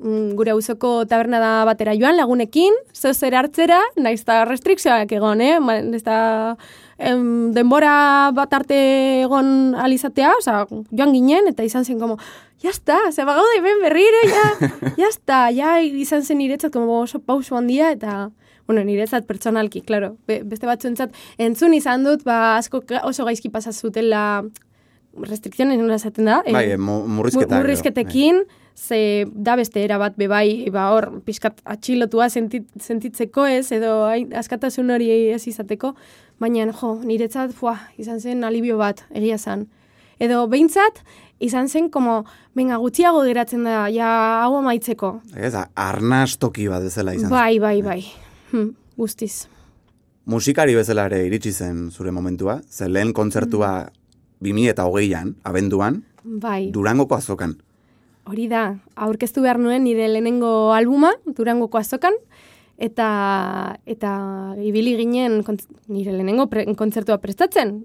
gure 0.00 0.50
auzoko 0.50 1.04
taberna 1.06 1.38
da 1.40 1.64
batera 1.64 1.94
joan 1.96 2.16
lagunekin, 2.18 2.74
zeu 2.92 3.12
zer 3.14 3.34
hartzera, 3.38 3.80
naiz 3.96 4.20
eta 4.22 4.44
restrikzioak 4.44 5.12
egon, 5.12 5.40
eh? 5.40 5.58
Naiz 5.60 6.02
eta 6.02 6.56
em, 6.98 7.52
denbora 7.54 8.30
bat 8.34 8.52
arte 8.52 8.76
egon 9.22 9.74
alizatea, 9.78 10.32
oza, 10.38 10.64
joan 10.90 11.12
ginen, 11.14 11.48
eta 11.48 11.64
izan 11.64 11.84
zen 11.84 12.00
como, 12.00 12.18
ya 12.60 12.70
está, 12.70 12.98
ze 13.12 13.24
bagaude 13.24 13.58
hemen 13.58 13.80
berriro, 13.82 14.22
ya, 14.28 14.70
ya 15.04 15.08
está, 15.08 15.50
ya 15.54 15.80
izan 15.80 16.22
zen 16.24 16.38
niretzat 16.38 16.72
como 16.72 17.00
oso 17.00 17.20
pauso 17.20 17.56
handia, 17.56 17.92
eta, 17.92 18.30
bueno, 18.66 18.82
niretzat 18.84 19.26
pertsonalki, 19.26 19.82
claro, 19.82 20.16
Be, 20.26 20.42
beste 20.44 20.66
batzuentzat 20.66 21.14
entzun 21.38 21.72
izan 21.74 22.04
dut, 22.04 22.24
ba, 22.24 22.56
asko 22.58 22.82
oso 23.04 23.24
gaizki 23.24 23.48
pasa 23.48 23.72
zutela 23.72 24.42
restrikzionen 25.14 25.78
nola 25.80 25.96
esaten 26.00 26.26
da? 26.26 26.42
Bai, 26.50 26.72
eh, 26.72 26.78
mu- 26.78 27.04
murrizketak 27.06 27.52
edo, 27.52 27.62
Murrizketekin, 27.62 28.40
ze 28.74 29.26
da 29.30 29.56
beste 29.56 29.82
erabat 29.84 30.16
bebai, 30.18 30.68
ba 30.74 30.88
hor, 30.92 31.08
pixkat 31.24 31.60
atxilotua 31.64 32.28
sentit, 32.30 32.66
sentitzeko 32.80 33.46
ez, 33.46 33.70
edo 33.72 34.04
askatasun 34.36 34.90
hori 34.90 35.10
ez 35.34 35.44
izateko, 35.48 35.94
baina, 36.42 36.66
jo, 36.72 36.94
niretzat, 37.06 37.54
fua, 37.54 37.76
izan 37.98 38.20
zen 38.20 38.44
alibio 38.44 38.78
bat, 38.78 39.04
egia 39.14 39.38
zen. 39.38 39.68
Edo 40.22 40.44
behintzat, 40.50 41.00
izan 41.42 41.68
zen, 41.68 41.88
como, 41.90 42.22
venga, 42.54 42.78
gutxiago 42.82 43.22
geratzen 43.26 43.64
da, 43.66 43.88
ja, 43.94 44.10
hau 44.44 44.56
amaitzeko. 44.58 45.20
Ez, 45.36 45.54
arnaz 45.74 46.36
toki 46.38 46.68
bat 46.70 46.82
bezala 46.82 47.14
izan. 47.14 47.28
zen. 47.28 47.34
Bai, 47.34 47.58
bai, 47.62 47.76
bai, 47.82 48.00
hm, 48.52 48.72
guztiz. 48.98 49.46
Musikari 50.26 50.74
bezala 50.74 51.06
ere 51.10 51.24
iritsi 51.26 51.52
zen 51.52 51.90
zure 51.90 52.10
momentua, 52.10 52.60
ze 52.70 52.88
lehen 52.88 53.12
kontzertua 53.12 53.90
2008an, 54.42 55.34
abenduan, 55.44 56.02
Bai. 56.24 56.70
Durangoko 56.72 57.14
azokan. 57.14 57.58
Hori 58.24 58.46
da, 58.48 58.78
aurkeztu 58.96 59.42
behar 59.44 59.58
nuen 59.60 59.84
nire 59.84 60.06
lehenengo 60.08 60.72
albuma, 60.72 61.12
Durangoko 61.26 61.76
azokan, 61.78 62.14
eta, 62.80 63.76
eta 63.84 64.12
ibili 64.64 64.96
ginen 64.96 65.42
kontz- 65.44 65.68
nire 65.88 66.12
lehenengo 66.12 66.46
pre, 66.48 66.64
kontzertua 66.74 67.18
prestatzen. 67.20 67.82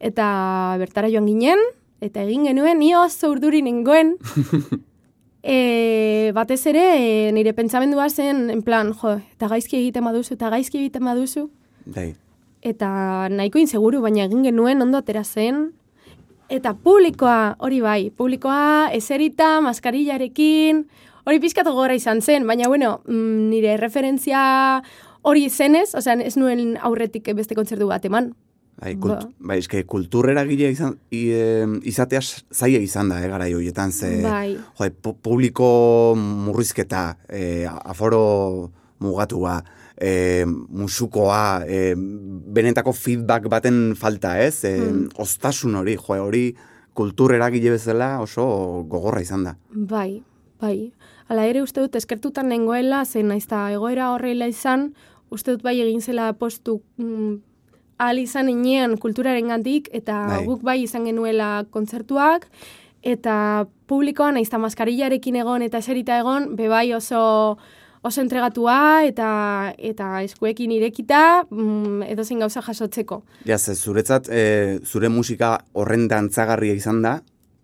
Eta 0.00 0.76
bertara 0.80 1.10
joan 1.12 1.26
ginen, 1.26 1.60
eta 2.00 2.22
egin 2.22 2.46
genuen, 2.48 2.78
ni 2.78 2.94
oso 2.94 3.32
urduri 3.34 3.60
nengoen, 3.66 4.14
e, 5.42 6.30
batez 6.34 6.60
ere, 6.70 6.84
e, 6.96 7.32
nire 7.34 7.52
pentsamendua 7.52 8.08
zen, 8.08 8.48
en 8.54 8.62
plan, 8.62 8.94
jo, 8.94 9.18
eta 9.34 9.50
gaizki 9.50 9.78
egiten 9.80 10.06
baduzu, 10.06 10.36
eta 10.38 10.50
gaizki 10.54 10.78
egiten 10.80 11.04
baduzu, 11.04 11.48
Bai. 11.84 12.12
eta 12.62 13.28
nahiko 13.32 13.60
inseguru, 13.60 14.00
baina 14.04 14.24
egin 14.24 14.46
genuen 14.46 14.82
ondo 14.82 14.98
atera 15.02 15.24
zen. 15.24 15.72
Eta 16.48 16.72
publikoa, 16.80 17.56
hori 17.60 17.80
bai, 17.84 18.08
publikoa 18.16 18.88
eserita, 18.96 19.58
maskarillarekin, 19.60 20.86
hori 21.28 21.40
pizkatu 21.42 21.74
gora 21.76 21.92
izan 21.98 22.22
zen, 22.24 22.46
baina 22.48 22.68
bueno, 22.72 23.02
mm, 23.04 23.48
nire 23.50 23.76
referentzia 23.76 24.82
hori 25.28 25.48
zenez, 25.50 25.90
osea, 25.98 26.14
ez 26.24 26.36
nuen 26.40 26.78
aurretik 26.80 27.28
beste 27.36 27.54
kontzertu 27.58 27.88
bat 27.90 28.04
eman. 28.08 28.30
Bai, 28.78 28.94
kult, 28.96 29.24
Ba. 29.26 29.48
bai, 29.50 29.58
eske 29.58 29.82
kulturera 29.90 30.44
gile 30.46 30.70
izan, 30.70 30.94
e, 31.10 31.66
izatea 31.90 32.20
zaila 32.22 32.78
izan 32.78 33.08
da, 33.10 33.18
eh, 33.20 33.28
gara 33.28 33.48
joietan, 33.50 33.90
ze, 33.92 34.22
Bai. 34.22 34.54
jo, 34.56 34.88
pu- 35.02 35.16
publiko 35.20 36.14
murrizketa, 36.16 37.18
e, 37.28 37.66
aforo 37.66 38.70
mugatua, 39.00 39.58
e, 40.00 40.44
musukoa, 40.46 41.64
e, 41.66 41.94
benetako 41.96 42.92
feedback 42.92 43.48
baten 43.50 43.94
falta, 43.96 44.38
ez? 44.40 44.64
E, 44.64 44.76
Hmm. 44.78 45.08
Ostasun 45.18 45.74
hori, 45.74 45.96
jo, 45.96 46.14
hori 46.24 46.54
kulturera 46.94 47.50
gile 47.50 47.70
bezala 47.70 48.20
oso 48.20 48.84
gogorra 48.88 49.20
izan 49.22 49.44
da. 49.44 49.56
Bai, 49.70 50.22
bai. 50.60 50.92
Hala 51.28 51.44
ere 51.46 51.62
uste 51.62 51.80
dut 51.80 51.94
eskertutan 51.94 52.48
nengoela, 52.48 53.04
zen 53.04 53.28
naizta 53.28 53.70
egoera 53.72 54.10
horrela 54.14 54.46
izan, 54.48 54.94
uste 55.30 55.52
dut 55.52 55.62
bai 55.62 55.76
egin 55.80 56.00
zela 56.00 56.32
postu 56.32 56.80
mm, 56.96 57.36
ahal 57.98 58.18
izan 58.18 58.48
inean 58.48 58.96
kulturaren 58.96 59.48
gandik, 59.48 59.88
eta 59.92 60.26
Bai. 60.30 60.44
guk 60.46 60.62
bai 60.62 60.82
izan 60.82 61.04
genuela 61.04 61.64
kontzertuak, 61.70 62.48
eta 63.02 63.66
publikoan 63.86 64.34
naizta 64.34 64.58
maskarillarekin 64.58 65.36
egon 65.36 65.62
eta 65.62 65.78
eserita 65.78 66.18
egon, 66.18 66.54
bebai 66.56 66.92
oso 66.94 67.58
oso 68.08 68.22
entregatua 68.24 69.04
eta 69.06 69.30
eta 69.76 70.22
eskuekin 70.26 70.72
irekita 70.80 71.44
mm, 71.50 72.08
edozein 72.08 72.40
gauza 72.42 72.62
jasotzeko. 72.64 73.22
Ja, 73.46 73.58
ze 73.58 73.74
zuretzat, 73.76 74.28
e, 74.32 74.78
zure 74.84 75.08
musika 75.12 75.58
horren 75.72 76.08
dantzagarria 76.08 76.74
izan 76.74 77.02
da, 77.04 77.18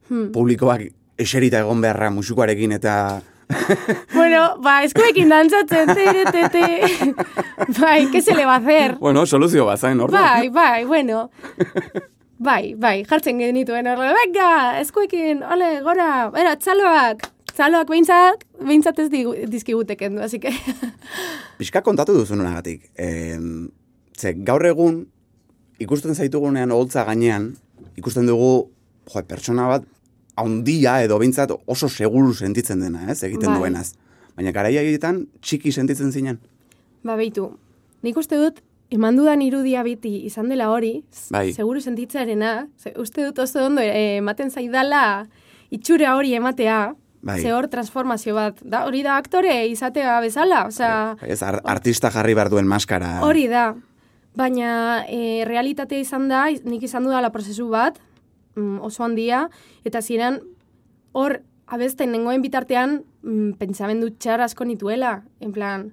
Hmm. 0.04 0.26
publikoak 0.34 0.82
eserita 1.16 1.62
egon 1.64 1.80
beharra 1.80 2.10
musikoarekin 2.12 2.74
eta 2.76 3.22
Bueno, 4.18 4.58
ba, 4.60 4.82
eskuekin 4.84 5.30
dantzatzen, 5.32 5.88
tere, 5.96 6.24
tete. 6.32 7.14
bai, 7.80 8.10
¿qué 8.12 8.20
se 8.20 8.34
le 8.34 8.44
va 8.44 8.56
a 8.56 8.60
hacer? 8.60 8.96
Bueno, 9.00 9.24
soluzio 9.24 9.64
bat 9.64 9.80
zain, 9.80 10.00
orduan. 10.00 10.22
Bai, 10.22 10.48
bai, 10.50 10.84
bueno. 10.84 11.30
Bai, 12.44 12.74
bai, 12.76 13.04
jartzen 13.08 13.38
genituen 13.38 13.86
horre, 13.86 14.10
venga, 14.12 14.78
eskuekin, 14.80 15.40
ole, 15.54 15.80
gora, 15.86 16.28
bera, 16.34 16.56
txaloak, 16.60 17.22
txaloak 17.54 17.88
behintzat, 17.90 18.44
behintzat 18.60 18.98
ez 19.04 19.08
dizkigute 19.50 19.96
kendu, 19.96 20.22
así 20.24 20.40
que... 20.42 20.52
Pixka 21.60 21.84
kontatu 21.86 22.16
duzu 22.16 22.36
nonagatik. 22.38 22.88
E, 22.98 23.38
ze, 24.18 24.34
gaur 24.46 24.64
egun, 24.66 25.04
ikusten 25.82 26.16
zaitugunean 26.18 26.74
holtza 26.74 27.04
gainean, 27.06 27.52
ikusten 27.98 28.26
dugu, 28.26 28.52
jo, 29.10 29.22
pertsona 29.28 29.68
bat, 29.70 29.86
haundia 30.40 30.98
edo 31.04 31.18
behintzat 31.20 31.54
oso 31.70 31.88
seguru 31.88 32.34
sentitzen 32.34 32.82
dena, 32.82 33.06
ez, 33.12 33.22
egiten 33.22 33.52
Bai. 33.52 33.58
duenaz. 33.60 33.92
Baina 34.34 34.50
garaia 34.54 34.82
egiten 34.82 35.26
txiki 35.44 35.70
sentitzen 35.70 36.10
zinen. 36.10 36.40
Ba, 37.06 37.14
beitu, 37.20 37.52
nik 38.02 38.18
uste 38.18 38.38
dut, 38.40 38.58
eman 38.94 39.14
dudan 39.18 39.42
irudia 39.44 39.84
biti 39.86 40.24
izan 40.26 40.50
dela 40.50 40.72
hori, 40.74 40.96
Bai. 41.30 41.52
seguru 41.54 41.80
sentitzarena, 41.80 42.66
ze, 42.82 42.96
uste 42.98 43.28
dut 43.28 43.38
oso 43.46 43.68
ondo 43.68 43.82
eh, 43.84 44.18
ematen 44.18 44.50
zaidala 44.50 45.28
itxura 45.74 46.16
hori 46.18 46.34
ematea, 46.34 46.94
Bai. 47.24 47.40
ze 47.40 47.52
hor 47.56 47.68
transformazio 47.72 48.34
bat, 48.36 48.58
da, 48.60 48.82
hori 48.84 49.00
da 49.02 49.16
aktore 49.16 49.66
izatea 49.70 50.18
bezala, 50.20 50.66
osea... 50.68 51.16
Ez, 51.24 51.40
ar, 51.42 51.62
artista 51.64 52.10
jarri 52.12 52.34
behar 52.36 52.50
duen 52.52 52.68
maskara. 52.68 53.16
Hori 53.24 53.46
da. 53.48 53.70
Baina 54.36 55.04
e, 55.08 55.44
realitatea 55.48 56.02
izan 56.04 56.28
da, 56.28 56.44
nik 56.68 56.84
izan 56.84 57.06
dudala 57.08 57.30
prozesu 57.32 57.70
bat, 57.72 57.96
mm, 58.58 58.82
oso 58.84 59.06
handia, 59.06 59.46
eta 59.88 60.02
ziren 60.04 60.42
hor 61.16 61.38
abesten 61.64 62.12
nengoen 62.12 62.44
bitartean, 62.44 63.00
mm, 63.22 63.56
pentsamendu 63.62 64.10
txar 64.18 64.44
asko 64.44 64.68
nituela, 64.68 65.22
en 65.40 65.56
plan, 65.56 65.88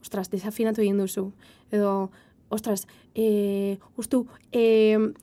ostras, 0.00 0.30
desafinatu 0.32 0.80
egin 0.80 1.04
duzu. 1.04 1.28
Edo, 1.70 2.10
ostras, 2.48 2.86
e, 3.14 3.76
ustu, 4.00 4.24
e, 4.52 4.96
hau, 4.96 5.10
e, 5.10 5.22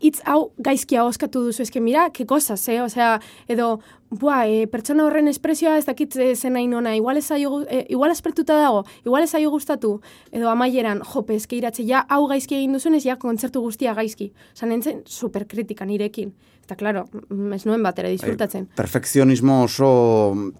hitz 0.00 0.20
hau 0.24 0.52
gaizkia 0.58 1.04
oskatu 1.04 1.42
duzu, 1.44 1.62
eske 1.62 1.80
mira, 1.80 2.08
ke 2.10 2.24
cosas, 2.26 2.62
eh? 2.68 2.78
Osea, 2.80 3.18
edo, 3.48 3.80
bua, 4.10 4.46
e, 4.48 4.66
pertsona 4.70 5.04
horren 5.04 5.28
espresioa 5.28 5.76
ez 5.78 5.84
dakit 5.84 6.16
e, 6.16 6.34
zen 6.36 6.54
nahi 6.56 6.66
nona, 6.70 6.94
igual 6.96 7.16
ez 7.20 7.26
zaio, 7.26 7.50
gu- 7.50 7.66
e, 7.68 7.84
igual 7.92 8.10
aspertuta 8.10 8.56
dago, 8.56 8.84
igual 9.04 9.22
ez 9.26 9.30
zaio 9.30 9.50
gustatu, 9.50 10.00
edo 10.32 10.48
amaieran, 10.50 11.02
jope, 11.04 11.34
eske 11.36 11.56
iratze, 11.58 11.84
ja, 11.86 12.04
hau 12.08 12.26
gaizki 12.30 12.56
egin 12.56 12.72
duzunez, 12.72 13.02
ja, 13.04 13.16
kontzertu 13.16 13.60
guztia 13.60 13.94
gaizki. 13.94 14.32
Osa, 14.54 14.66
nintzen 14.66 15.02
superkritika 15.04 15.84
nirekin. 15.84 16.32
Eta, 16.64 16.74
claro, 16.74 17.04
mm, 17.28 17.52
ez 17.52 17.66
nuen 17.66 17.82
bat 17.82 17.98
ere 17.98 18.10
disfrutatzen. 18.10 18.66
Perfekzionismo 18.74 19.62
oso 19.64 19.90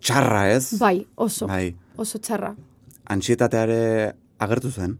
txarra, 0.00 0.50
ez? 0.52 0.74
Bai, 0.78 1.00
oso, 1.16 1.46
Bai. 1.50 1.74
oso 1.96 2.18
txarra. 2.18 2.52
Antsietateare 3.08 4.12
agertu 4.38 4.70
zen. 4.70 4.98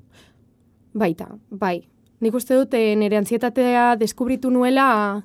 Baita, 0.96 1.28
bai. 1.50 1.82
Nik 2.20 2.35
uste 2.35 2.56
dute 2.56 2.80
nire 2.96 3.18
antzietatea 3.18 3.96
deskubritu 4.00 4.50
nuela 4.50 5.25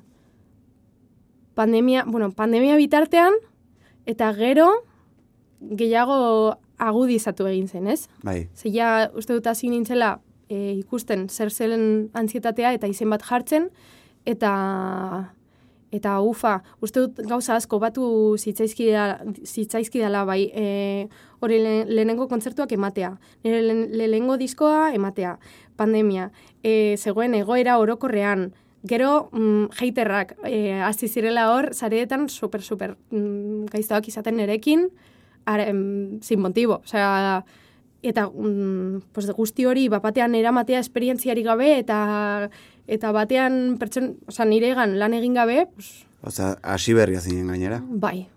pandemia, 1.54 2.04
bueno, 2.06 2.30
pandemia 2.32 2.76
bitartean, 2.76 3.36
eta 4.06 4.32
gero 4.36 4.68
gehiago 5.60 6.58
agudizatu 6.82 7.46
egin 7.46 7.68
zen, 7.68 7.86
ez? 7.86 8.08
Bai. 8.24 8.48
Ze 8.54 8.72
ja, 8.74 9.10
uste 9.16 9.36
dut 9.36 9.46
hasi 9.46 9.70
nintzela 9.70 10.16
e, 10.48 10.74
ikusten 10.80 11.28
zer 11.30 11.52
zelen 11.52 12.10
antzietatea 12.18 12.72
eta 12.76 12.90
izen 12.90 13.12
bat 13.12 13.22
jartzen, 13.24 13.70
eta 14.26 14.52
eta 15.92 16.16
ufa, 16.24 16.62
uste 16.80 17.00
dut 17.04 17.20
gauza 17.28 17.56
asko 17.56 17.78
batu 17.78 18.36
zitzaizkidala, 18.40 20.24
bai, 20.24 20.50
e, 20.54 21.08
hori 21.40 21.58
le, 21.60 21.74
lehenengo 21.84 22.28
kontzertuak 22.30 22.72
ematea, 22.72 23.12
nire 23.44 23.60
lehen- 23.62 23.88
lehenengo 23.92 24.38
diskoa 24.40 24.92
ematea, 24.96 25.38
pandemia, 25.76 26.30
e, 26.64 26.96
zegoen 26.96 27.34
egoera 27.34 27.78
orokorrean, 27.78 28.52
gero 28.88 29.28
mm, 29.32 29.66
heiterrak, 29.80 30.36
e, 30.48 30.80
hasi 30.82 31.08
zirela 31.08 31.50
hor, 31.54 31.74
zareetan 31.74 32.28
super, 32.28 32.62
super 32.62 32.96
mm, 33.10 33.66
gaiztoak 33.70 34.08
izaten 34.08 34.36
nerekin, 34.40 34.88
ara, 35.44 35.68
em, 35.68 36.20
sin 36.22 36.40
motivo, 36.40 36.80
osea, 36.84 37.44
eta 38.02 38.26
mm, 38.28 39.02
pues, 39.12 39.30
guzti 39.36 39.64
hori 39.66 39.86
bapatean 39.88 40.34
eramatea 40.34 40.80
esperientziari 40.82 41.44
gabe 41.46 41.78
eta 41.78 42.50
eta 42.86 43.12
batean 43.12 43.76
pertson, 43.78 44.16
osea, 44.28 44.44
niregan 44.46 44.98
lan 44.98 45.14
egin 45.14 45.34
gabe, 45.34 45.66
pues, 45.74 46.04
Osea, 46.22 46.56
hasi 46.62 46.92
berria 46.94 47.20
zinen 47.20 47.48
gainera. 47.48 47.82
bai, 47.84 48.28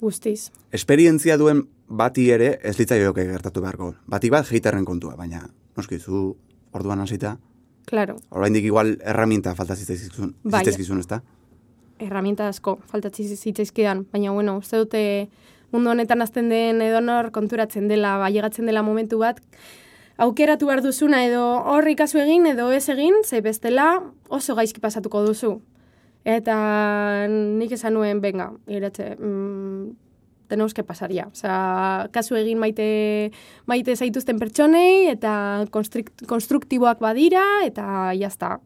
guztiz. 0.00 0.50
Esperientzia 0.72 1.36
duen 1.38 1.68
bati 1.88 2.30
ere 2.30 2.58
ez 2.62 2.78
litzaioke 2.78 3.24
gertatu 3.24 3.60
beharko. 3.60 3.94
Bati 4.06 4.30
bat 4.30 4.46
heiterren 4.50 4.84
kontua, 4.84 5.16
baina 5.16 5.46
noski 5.76 5.98
zu 5.98 6.36
orduan 6.72 7.00
hasita, 7.00 7.38
Claro, 7.86 8.16
oraindik 8.30 8.64
igual 8.64 8.98
herramienta 9.02 9.54
falta 9.56 9.74
zitzaizkizun, 9.74 10.34
Bai. 10.44 10.60
zitzaizkizun, 10.60 11.00
ezta? 11.00 11.22
herramienta 11.98 12.46
asko 12.48 12.78
faltatzi 12.88 13.24
zitzaizkidan, 13.36 14.06
baina 14.12 14.30
bueno, 14.32 14.56
uste 14.58 14.76
dute 14.78 15.28
mundu 15.72 15.90
honetan 15.90 16.22
azten 16.22 16.48
den 16.48 16.80
edonor 16.82 17.30
konturatzen 17.30 17.88
dela, 17.88 18.16
bailegatzen 18.18 18.66
dela 18.66 18.82
momentu 18.82 19.18
bat, 19.18 19.40
aukeratu 20.20 20.68
behar 20.68 20.82
duzuna 20.84 21.24
edo 21.24 21.42
horri 21.72 21.96
kasu 21.96 22.20
egin 22.20 22.46
edo 22.50 22.68
ez 22.76 22.86
egin, 22.92 23.22
ze 23.24 23.40
bestela 23.40 23.88
oso 24.28 24.54
gaizki 24.54 24.80
pasatuko 24.80 25.24
duzu. 25.24 25.56
Eta 26.28 27.26
nik 27.30 27.72
esan 27.72 27.96
nuen, 27.96 28.20
venga, 28.20 28.50
iratze, 28.68 29.14
mm, 29.16 29.92
tenemos 30.50 30.74
que 30.74 30.84
pasar 30.84 31.12
ya. 31.12 31.28
Osea, 31.32 32.10
kasu 32.12 32.36
egin 32.36 32.58
maite, 32.60 33.30
maite 33.66 33.96
zaituzten 33.96 34.38
pertsonei, 34.38 35.08
eta 35.08 35.64
konstruktiboak 35.70 37.00
badira, 37.00 37.64
eta 37.64 38.12
jazta. 38.18 38.58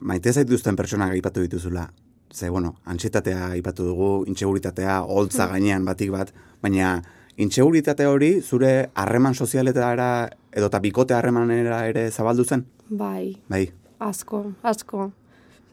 Maite 0.00 0.32
zaituzten 0.32 0.76
pertsonak 0.76 1.12
aipatu 1.12 1.44
dituzula. 1.44 1.90
Ze, 2.32 2.48
bueno, 2.48 2.76
antsietatea 2.84 3.52
aipatu 3.58 3.84
dugu, 3.84 4.10
intxeguritatea, 4.32 5.02
holtza 5.02 5.48
gainean 5.52 5.84
batik 5.84 6.14
bat, 6.14 6.32
baina 6.62 7.02
intxeguritate 7.36 8.06
hori 8.08 8.40
zure 8.40 8.88
harreman 8.94 9.34
sozialetara 9.34 10.30
edo 10.56 10.70
eta 10.72 10.80
bikote 10.80 11.14
harremanera 11.14 11.84
ere 11.90 12.08
zabaldu 12.10 12.44
zen? 12.44 12.64
Bai, 12.88 13.36
Bai, 13.48 13.66
Asko, 13.98 14.52
asko. 14.62 15.10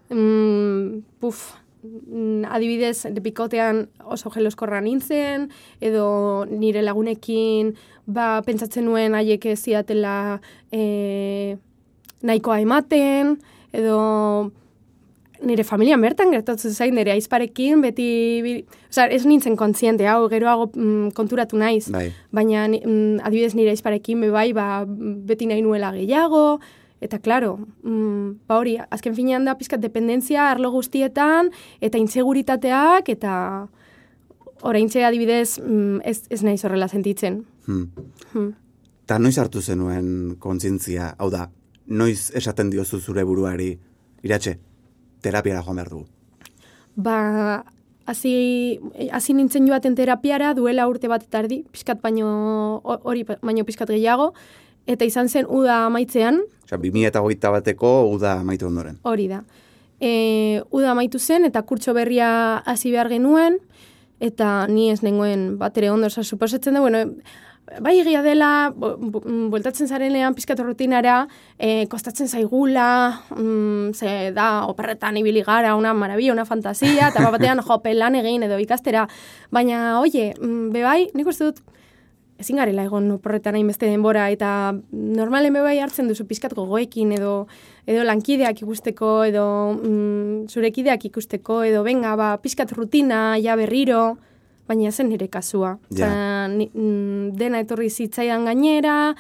Mm, 0.10 1.02
puf, 1.20 1.54
mm, 1.84 2.46
adibidez, 2.52 3.08
bikotean 3.24 3.88
oso 4.04 4.32
jeloskorra 4.32 4.80
nintzen, 4.82 5.50
edo 5.82 6.46
nire 6.52 6.84
lagunekin 6.84 7.74
ba, 8.06 8.42
pentsatzen 8.46 8.86
nuen 8.88 9.16
haiek 9.16 9.46
ez 9.52 9.60
ziatela 9.60 10.40
e, 10.72 11.58
nahikoa 12.24 12.60
ematen, 12.64 13.38
edo 13.74 14.00
nire 15.46 15.64
familian 15.64 16.02
bertan 16.02 16.32
gertatzen 16.34 16.74
zain, 16.74 16.96
nire 16.96 17.14
aizparekin, 17.14 17.82
beti, 17.84 18.08
osea, 18.90 19.08
ez 19.12 19.24
nintzen 19.28 19.58
kontziente, 19.60 20.08
hau, 20.10 20.28
geroago 20.32 20.70
mm, 20.74 21.12
konturatu 21.18 21.60
naiz. 21.60 21.90
bai. 21.92 22.08
Baina 22.32 22.68
mm, 22.68 23.20
adibidez 23.24 23.54
nire 23.56 23.74
aizparekin 23.76 24.24
bai, 24.32 24.52
ba, 24.54 24.86
beti 24.88 25.48
nahi 25.50 25.62
nuela 25.62 25.92
gehiago, 25.96 26.60
eta 27.04 27.20
claro, 27.20 27.58
mm, 27.84 28.48
ba 28.48 28.58
hori, 28.58 28.78
azken 28.90 29.16
finean 29.16 29.46
da 29.46 29.58
pizkat 29.60 29.84
dependentzia 29.84 30.50
arlo 30.52 30.72
guztietan, 30.72 31.52
eta 31.82 32.00
inseguritateak, 32.00 33.10
eta 33.10 33.34
oraintxe 34.64 35.04
adibidez 35.04 35.60
mm, 35.60 36.04
ez, 36.08 36.22
ez 36.30 36.44
naiz 36.44 36.62
horrela 36.64 36.88
sentitzen. 36.88 37.44
Hmm. 37.68 37.90
Hmm. 38.34 38.54
Ta 39.06 39.20
noiz 39.20 39.36
hartu 39.38 39.62
zenuen 39.62 40.38
kontzientzia, 40.40 41.14
hau 41.20 41.30
da, 41.32 41.50
noiz 41.88 42.32
esaten 42.36 42.70
diozu 42.72 43.02
zure 43.04 43.26
buruari, 43.28 43.74
iratxe, 44.24 44.56
terapiara 45.24 45.64
joan 45.64 45.80
behar 45.80 45.90
dugu. 45.90 46.06
Ba, 46.96 47.64
hasi 48.06 48.80
hasi 49.12 49.34
nintzen 49.34 49.68
joaten 49.70 49.96
terapiara 49.96 50.54
duela 50.54 50.88
urte 50.92 51.10
bat 51.12 51.24
eta 51.26 51.44
erdi, 51.46 51.64
pizkat 51.72 52.04
baino 52.04 52.82
hori 52.84 53.26
baino 53.26 53.66
pizkat 53.66 53.90
gehiago, 53.96 54.34
eta 54.86 55.08
izan 55.08 55.32
zen 55.32 55.48
uda 55.50 55.86
amaitzean, 55.88 56.44
Osea, 56.64 56.80
2008 56.80 57.52
bateko 57.58 57.92
uda 58.12 58.40
amaitu 58.42 58.68
ondoren. 58.68 58.98
Hori 59.04 59.28
da. 59.28 59.44
E, 60.00 60.62
uda 60.72 60.92
amaitu 60.92 61.20
zen 61.20 61.46
eta 61.46 61.62
kurtso 61.64 61.94
berria 61.94 62.58
hasi 62.66 62.92
behar 62.92 63.10
genuen, 63.12 63.60
eta 64.24 64.68
ni 64.68 64.90
ez 64.92 65.02
nengoen 65.04 65.58
bat 65.60 65.78
ere 65.78 65.92
ondo, 65.92 66.08
oza, 66.08 66.24
suposatzen 66.24 66.74
da, 66.74 66.82
bueno, 66.82 67.04
bai 67.82 67.96
egia 68.02 68.22
dela, 68.22 68.72
bu- 68.76 69.22
bueltatzen 69.50 69.88
zarenean 69.88 70.36
pizkat 70.36 70.60
rutinara, 70.60 71.28
e, 71.58 71.86
kostatzen 71.88 72.28
zaigula, 72.28 73.22
mm, 73.36 73.94
ze 73.94 74.32
da, 74.36 74.66
operretan 74.68 75.18
ibili 75.18 75.44
gara, 75.44 75.76
una 75.76 75.94
maravilla, 75.94 76.34
una 76.34 76.46
fantasia, 76.46 77.08
eta 77.10 77.24
bat 77.24 77.32
batean 77.40 77.62
jope 77.68 77.94
lan 77.94 78.16
egin 78.16 78.44
edo 78.44 78.60
ikastera. 78.60 79.08
Baina, 79.52 80.00
oie, 80.02 80.34
mm, 80.40 80.72
bebai, 80.74 81.10
nik 81.14 81.28
uste 81.28 81.46
dut, 81.46 81.62
ezin 82.38 82.58
garela 82.60 82.84
egon 82.84 83.10
oporretan 83.16 83.56
hainbeste 83.56 83.88
denbora, 83.88 84.30
eta 84.30 84.74
normalen 84.92 85.54
bebai 85.54 85.78
hartzen 85.80 86.08
duzu 86.08 86.26
pizkat 86.28 86.54
gogoekin, 86.54 87.14
edo, 87.16 87.48
edo 87.88 88.04
lankideak 88.04 88.62
ikusteko, 88.66 89.24
edo 89.24 89.46
mm, 89.80 90.50
zurekideak 90.52 91.06
ikusteko, 91.06 91.64
edo 91.64 91.84
benga, 91.84 92.16
ba, 92.20 92.38
pizkat 92.44 92.72
rutina, 92.76 93.38
ja 93.40 93.56
berriro, 93.56 94.18
baina 94.68 94.92
zen 94.92 95.10
nire 95.10 95.28
kasua. 95.28 95.78
Ja. 95.92 96.48
Ni- 96.48 96.70
mm, 96.74 97.34
dena 97.38 97.60
etorri 97.60 97.90
zitzaidan 97.90 98.46
gainera, 98.46 99.16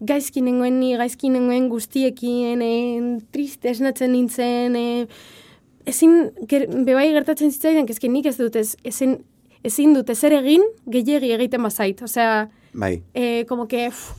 gaizki 0.00 0.40
nengoen 0.42 0.78
ni, 0.80 0.94
gaizki 0.96 1.28
nengoen 1.28 1.68
guztiekin, 1.68 2.62
e, 2.62 3.18
triste 3.30 3.70
esnatzen 3.70 4.12
nintzen, 4.12 4.76
e, 4.76 5.06
ezin, 5.86 6.30
ger, 6.48 6.66
bebai 6.86 7.10
gertatzen 7.12 7.52
zitzaidan, 7.52 7.86
kezke 7.86 8.08
nik 8.08 8.26
ez 8.26 8.36
dut, 8.38 8.56
ez, 8.56 8.76
ezin, 8.84 9.18
ezin 9.64 9.92
dut 9.94 10.08
ezer 10.10 10.32
egin, 10.32 10.62
gehiegi 10.88 11.32
egiten 11.36 11.62
bazait. 11.62 12.00
Osea, 12.02 12.48
Bai, 12.72 13.02
eh, 13.14 13.44
como 13.48 13.66
que, 13.68 13.88
uf, 13.88 14.12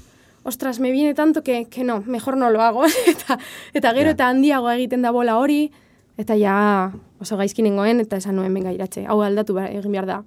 ostras, 0.43 0.79
me 0.79 0.91
viene 0.91 1.13
tanto 1.13 1.43
que, 1.43 1.65
que 1.65 1.83
no, 1.83 2.03
mejor 2.05 2.37
no 2.37 2.49
lo 2.49 2.61
hago. 2.61 2.83
eta, 3.07 3.39
eta 3.73 3.93
gero 3.93 4.09
Ja. 4.09 4.11
eta 4.11 4.27
handiago 4.29 4.69
egiten 4.69 5.01
da 5.01 5.11
bola 5.11 5.37
hori, 5.37 5.71
eta 6.17 6.35
ja 6.37 6.91
oso 7.19 7.37
gaizki 7.37 7.61
nengoen, 7.63 7.99
eta 8.01 8.17
esan 8.17 8.35
nuen 8.35 8.53
benga 8.53 8.71
iratxe, 8.71 9.05
hau 9.07 9.21
aldatu 9.21 9.53
behar, 9.53 9.71
egin 9.71 9.91
behar 9.91 10.05
da. 10.05 10.23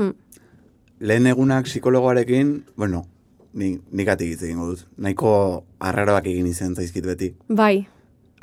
Hmm. 0.00 0.14
lehen 1.00 1.26
egunak 1.28 1.64
psikologoarekin, 1.68 2.64
bueno, 2.76 3.04
ni, 3.52 3.74
nik 3.92 4.08
atik 4.08 4.34
egingo 4.40 4.66
dut. 4.72 4.86
Nahiko 4.96 5.64
arraroak 5.80 6.26
egin 6.26 6.46
izan 6.48 6.74
zaizkit 6.74 7.04
beti. 7.06 7.34
Bai, 7.48 7.86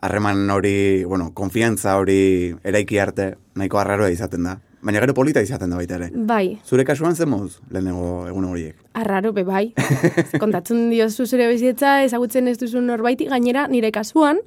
Harreman 0.02 0.50
hori, 0.54 1.04
bueno, 1.10 1.32
konfiantza 1.34 1.96
hori 1.98 2.54
eraiki 2.64 3.00
arte, 3.02 3.32
nahiko 3.58 3.80
arraroa 3.82 4.12
izaten 4.14 4.44
da. 4.46 4.60
Baina 4.86 5.00
gero 5.02 5.16
polita 5.18 5.42
izaten 5.42 5.72
da 5.74 5.76
baita 5.80 5.96
ere. 5.98 6.12
bai, 6.14 6.60
Zure 6.64 6.86
kasuan 6.86 7.16
zen 7.16 7.30
moduz, 7.30 7.58
lehenengo 7.72 8.28
egun 8.30 8.46
horiek. 8.46 8.76
arraro, 8.94 9.34
be 9.34 9.44
bai. 9.44 9.74
Kontatzen 10.44 10.90
diozu 10.92 11.26
zure 11.26 11.48
bizitza, 11.50 12.04
ezagutzen 12.04 12.48
ez 12.48 12.58
duzun 12.60 12.86
norbaiti, 12.86 13.26
gainera 13.26 13.68
nire 13.68 13.92
kasuan, 13.92 14.38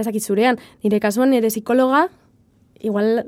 ezakit 0.00 0.22
zurean, 0.24 0.56
nire 0.82 1.00
kasuan 1.00 1.30
nire 1.30 1.48
psikologa 1.52 2.08
igual 2.80 3.24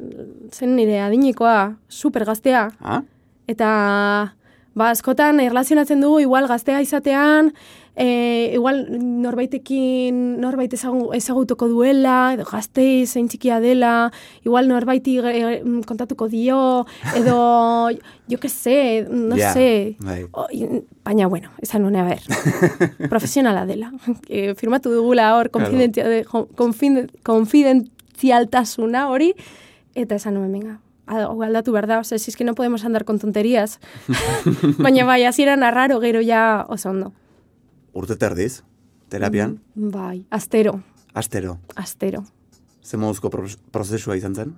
zen 0.51 0.77
nire 0.77 1.01
adinekoa, 1.01 1.77
super 1.89 2.25
gaztea, 2.25 2.71
Ah? 2.81 3.03
eta 3.47 4.35
ba, 4.75 4.91
askotan 4.91 5.41
erlazionatzen 5.41 6.01
dugu 6.01 6.21
igual 6.21 6.47
gaztea 6.49 6.81
izatean, 6.81 7.53
e, 7.95 8.53
igual 8.55 8.87
norbaitekin 9.21 10.41
norbait 10.41 10.73
ezagu, 10.73 11.11
ezagutuko 11.13 11.69
duela, 11.69 12.33
edo 12.33 12.47
gazte 12.49 13.05
zein 13.07 13.29
txikia 13.29 13.59
dela, 13.61 14.11
igual 14.47 14.69
norbaiti 14.69 15.19
e, 15.19 15.61
kontatuko 15.85 16.29
dio, 16.33 16.87
edo 17.15 17.91
jo 18.33 18.39
que 18.41 18.49
sé, 18.49 19.05
no 19.11 19.37
Ja, 19.37 19.53
sé. 19.53 19.97
bai. 20.01 20.25
O, 20.33 20.47
i- 20.51 20.81
baina, 21.05 21.27
bueno, 21.29 21.51
esan 21.61 21.83
nune, 21.83 22.01
a 22.01 22.05
ber, 22.09 22.21
profesionala 23.11 23.67
dela. 23.67 23.93
E, 24.33 24.55
firmatu 24.55 24.89
dugula 24.91 25.35
hor 25.37 25.51
konfidentzia- 25.51 26.09
de- 26.09 26.25
jo- 26.25 26.49
konfiden- 26.57 27.11
konfidentzialtasuna 28.13 29.09
hori, 29.09 29.35
eta 29.95 30.15
esan 30.17 30.35
nuen, 30.35 30.53
venga, 30.53 30.81
hau 31.07 31.43
aldatu 31.43 31.73
behar 31.73 31.87
da, 31.87 31.99
ose, 32.01 32.19
si 32.19 32.31
es 32.31 32.37
que 32.37 32.45
no 32.45 32.55
podemos 32.55 32.85
andar 32.85 33.05
con 33.05 33.19
tonterías. 33.19 33.81
Baina 34.79 35.05
bai, 35.05 35.25
hasieran 35.25 35.63
arraro 35.63 36.01
gero 36.01 36.21
ja 36.23 36.65
oso 36.69 36.91
ondo. 36.91 37.13
Urte 37.93 38.17
terdiz, 38.17 38.63
terapian, 39.09 39.61
Bai, 39.75 40.25
astero, 40.31 40.83
astero. 41.15 41.59
astero. 41.77 42.25
Ze 42.83 42.97
moduzko 42.97 43.31
pro- 43.31 43.47
prozesua 43.71 44.17
izan 44.17 44.35
zen? 44.35 44.55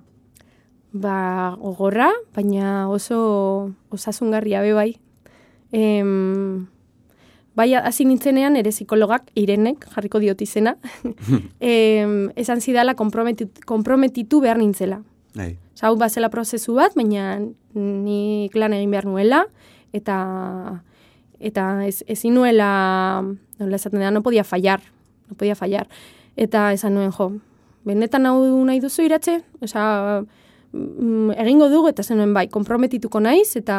Ba, 0.93 1.55
gogorra, 1.59 2.11
baina 2.33 2.87
oso 2.89 3.71
osasungarria 3.89 4.61
be 4.61 4.73
bai. 4.73 4.99
Em, 5.71 6.67
bai, 7.55 7.73
hasi 7.75 8.05
nintzenean 8.05 8.57
ere 8.59 8.71
psikologak, 8.71 9.29
irenek, 9.39 9.87
jarriko 9.95 10.19
diot 10.19 10.41
izena, 10.43 10.75
em, 11.59 12.29
esan 12.35 12.61
zidala 12.61 12.95
konprometitu, 12.99 13.63
konprometitu 13.65 14.41
behar 14.43 14.59
nintzela. 14.61 15.01
Osa, 15.35 15.89
hau 15.89 15.95
bazela 15.99 16.29
prozesu 16.31 16.77
bat, 16.77 16.93
baina 16.95 17.39
nik 17.75 18.53
lan 18.55 18.75
egin 18.77 18.93
behar 18.93 19.07
nuela, 19.09 19.43
eta 19.95 20.19
eta 21.45 21.65
ez, 21.85 21.99
ezin 22.07 22.33
nuela, 22.35 22.69
nola 23.59 23.75
esaten 23.75 23.99
da, 23.99 24.11
no 24.11 24.23
podia 24.23 24.45
fallar, 24.47 24.81
no 25.29 25.35
podia 25.35 25.55
fallar. 25.59 25.89
Eta 26.39 26.69
esan 26.75 26.95
nuen, 26.95 27.11
jo, 27.15 27.33
benetan 27.87 28.25
hau 28.29 28.39
nahi 28.65 28.79
duzu 28.83 29.03
iratxe? 29.03 29.41
Osa, 29.63 30.23
mm, 30.71 31.35
egingo 31.43 31.67
dugu, 31.71 31.91
eta 31.91 32.03
zenuen 32.03 32.33
bai, 32.33 32.47
konprometituko 32.51 33.19
naiz, 33.19 33.55
eta, 33.59 33.77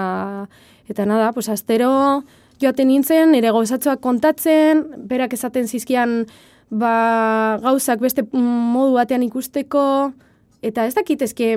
eta 0.93 1.09
nada, 1.09 1.33
pues 1.33 1.49
astero 1.49 2.23
joaten 2.63 2.89
nintzen, 2.89 3.35
ere 3.37 3.53
gozatzoak 3.55 4.01
kontatzen, 4.05 4.85
berak 5.09 5.35
esaten 5.37 5.69
zizkian, 5.69 6.25
ba, 6.71 7.59
gauzak 7.63 8.01
beste 8.03 8.25
mm, 8.27 8.71
modu 8.75 8.97
batean 8.97 9.25
ikusteko, 9.27 10.13
eta 10.65 10.87
ez 10.89 10.95
dakit, 10.97 11.23
ezke, 11.23 11.53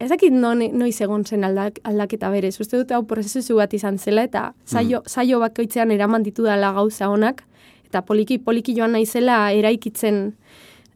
ez 0.00 0.08
dakit 0.10 0.32
no, 0.32 0.54
noiz 0.54 0.96
egon 1.02 1.26
zen 1.26 1.44
aldak, 1.44 1.80
aldaketa 1.84 2.30
berez. 2.32 2.54
Uste 2.62 2.78
dut 2.78 2.94
hau 2.94 3.02
prozesu 3.08 3.58
bat 3.58 3.74
izan 3.76 3.98
zela, 3.98 4.24
eta 4.28 4.50
saio, 4.64 5.02
saio 5.06 5.42
bakoitzean 5.42 5.92
eraman 5.92 6.24
ditudala 6.24 6.72
gauza 6.76 7.10
honak, 7.12 7.44
eta 7.90 8.04
poliki, 8.06 8.38
poliki 8.38 8.76
joan 8.76 8.94
naizela 8.96 9.50
eraikitzen 9.52 10.30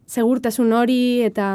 segurtasun 0.07 0.73
hori, 0.73 1.23
eta 1.27 1.49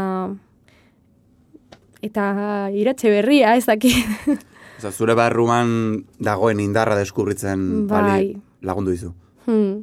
eta 2.05 2.69
iratxe 2.75 3.11
berria, 3.11 3.55
ez 3.59 3.65
dakit. 3.67 4.05
Oza, 4.79 4.93
zure 4.95 5.13
barruan 5.19 6.05
dagoen 6.23 6.61
indarra 6.63 6.95
deskurritzen 6.95 7.87
Bai. 7.87 8.01
bali 8.01 8.35
lagundu 8.63 8.93
dizu. 8.95 9.11
Hmm. 9.45 9.81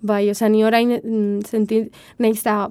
Bai, 0.00 0.30
osea, 0.30 0.48
ni 0.48 0.62
orain 0.64 0.94
mm, 0.96 1.42
senti, 1.44 1.82
nahiz 2.22 2.40
da, 2.44 2.70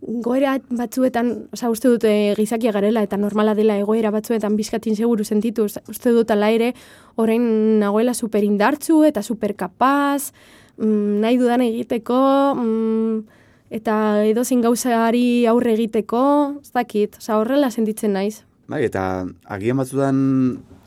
goera 0.00 0.54
batzuetan, 0.70 1.32
osea, 1.52 1.70
uste 1.74 1.90
dut 1.90 2.06
e, 2.08 2.32
gizakia 2.38 2.72
garela 2.72 3.02
eta 3.04 3.18
normala 3.20 3.54
dela 3.58 3.76
egoera 3.78 4.12
batzuetan 4.14 4.56
bizkatin 4.56 4.96
seguru 4.96 5.26
sentitu, 5.26 5.66
uste 5.66 6.14
dut 6.14 6.30
ala 6.30 6.48
ere, 6.54 6.72
orain 7.20 7.44
nagoela 7.82 8.14
super 8.14 8.46
indartzu 8.46 9.02
eta 9.04 9.22
super 9.22 9.56
kapaz, 9.58 10.32
mm, 10.78 11.20
nahi 11.26 11.36
dudan 11.42 11.66
egiteko, 11.66 12.22
mm, 12.56 13.42
eta 13.76 13.98
edozein 14.30 14.62
gauzari 14.64 15.44
aurre 15.50 15.76
egiteko, 15.76 16.24
ez 16.62 16.72
dakit, 16.72 17.20
osea, 17.20 17.42
horrela 17.42 17.70
sentitzen 17.70 18.16
naiz. 18.16 18.40
Bai, 18.72 18.86
eta 18.88 19.26
agian 19.52 19.76
batzudan 19.76 20.18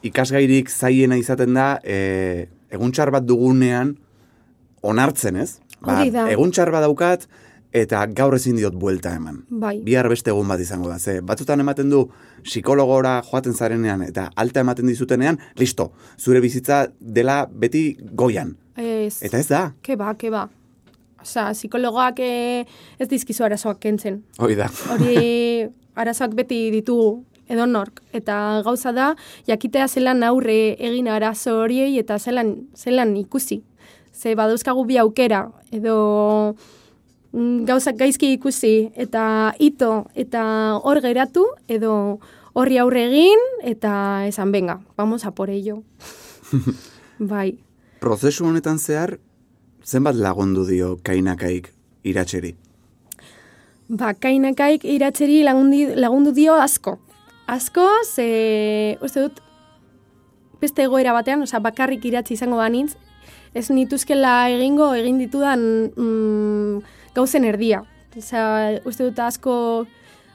ikasgairik 0.06 0.72
zaiena 0.74 1.20
izaten 1.22 1.54
da, 1.54 1.76
e, 1.86 2.48
egun 2.74 2.94
txar 2.96 3.12
bat 3.14 3.26
dugunean 3.30 3.92
onartzen, 4.82 5.38
ez? 5.38 5.60
Ba, 5.84 6.00
Hori 6.00 6.14
da. 6.16 6.24
egun 6.34 6.50
txar 6.50 6.72
bat 6.74 6.82
daukat, 6.82 7.28
eta 7.76 8.00
gaur 8.18 8.34
ezin 8.40 8.58
diot 8.58 8.74
buelta 8.82 9.12
eman. 9.20 9.44
Bai. 9.62 9.76
Bihar 9.86 10.10
beste 10.10 10.34
egun 10.34 10.50
bat 10.50 10.64
izango 10.64 10.90
da. 10.90 10.98
Ze, 10.98 11.20
batzutan 11.22 11.62
ematen 11.62 11.92
du 11.94 12.08
psikologora 12.42 13.20
joaten 13.28 13.54
zarenean 13.54 14.02
eta 14.08 14.32
alta 14.34 14.66
ematen 14.66 14.90
dizutenean, 14.90 15.38
listo, 15.62 15.92
zure 16.18 16.42
bizitza 16.42 16.88
dela 17.00 17.44
beti 17.46 17.84
goian. 18.18 18.56
Ez. 18.82 19.20
Eta 19.22 19.38
ez 19.38 19.50
da. 19.52 19.62
Ke 19.86 20.00
ba, 20.00 20.16
ke 20.18 20.34
ba. 20.34 20.48
Osea, 21.22 21.52
psikologoak 21.54 22.18
eh, 22.26 22.66
ez 22.98 23.10
dizkizu 23.14 23.46
arazoak 23.46 23.78
kentzen. 23.86 24.24
Hoi 24.42 24.56
da. 24.58 24.72
Hori 24.96 25.22
arazoak 26.02 26.34
beti 26.42 26.64
ditugu 26.74 27.22
edonork. 27.50 28.02
Eta 28.14 28.62
gauza 28.66 28.94
da, 28.96 29.14
jakitea 29.48 29.88
zelan 29.88 30.24
aurre 30.24 30.76
egin 30.80 31.08
arazo 31.12 31.60
horiei 31.64 31.98
eta 32.00 32.20
zelan, 32.20 32.56
zelan 32.76 33.16
ikusi. 33.18 33.62
Ze 34.16 34.36
badauzkagu 34.36 34.86
bi 34.88 34.98
aukera, 34.98 35.50
edo 35.76 36.56
mm, 37.34 37.66
gauzak 37.68 37.98
gaizki 38.00 38.32
ikusi 38.38 38.92
eta 38.96 39.54
ito 39.60 40.06
eta 40.16 40.46
hor 40.84 41.02
geratu, 41.04 41.46
edo 41.68 42.20
horri 42.56 42.80
aurre 42.80 43.06
egin 43.10 43.42
eta 43.64 44.26
esan, 44.28 44.52
venga, 44.52 44.80
vamos 44.98 45.26
a 45.26 45.32
por 45.32 45.50
ello. 45.50 45.84
bai. 47.20 47.58
Prozesu 48.00 48.46
honetan 48.46 48.80
zehar, 48.80 49.18
zenbat 49.84 50.16
lagundu 50.16 50.66
dio 50.66 50.96
kainakaik 51.04 51.74
iratxeri? 52.06 52.56
Ba, 53.86 54.14
kainakaik 54.18 54.86
iratzeri 54.90 55.44
lagundi, 55.46 55.86
lagundu 55.94 56.32
dio 56.34 56.56
asko. 56.58 56.98
Asko, 57.48 57.86
ze, 58.04 58.98
uste 59.06 59.22
dut, 59.22 59.42
beste 60.62 60.86
egoera 60.88 61.14
batean, 61.14 61.44
osea, 61.46 61.60
bakarrik 61.62 62.06
iratzi 62.10 62.34
izango 62.34 62.58
banintz, 62.58 62.96
ez 63.54 63.68
nituzkela 63.72 64.50
egingo 64.50 64.88
egin 64.98 65.20
ditudan 65.22 65.62
mm, 65.94 66.80
gauzen 67.16 67.46
erdia. 67.46 67.84
Osea, 68.18 68.80
uste 68.88 69.06
dut 69.12 69.20
asko 69.22 69.54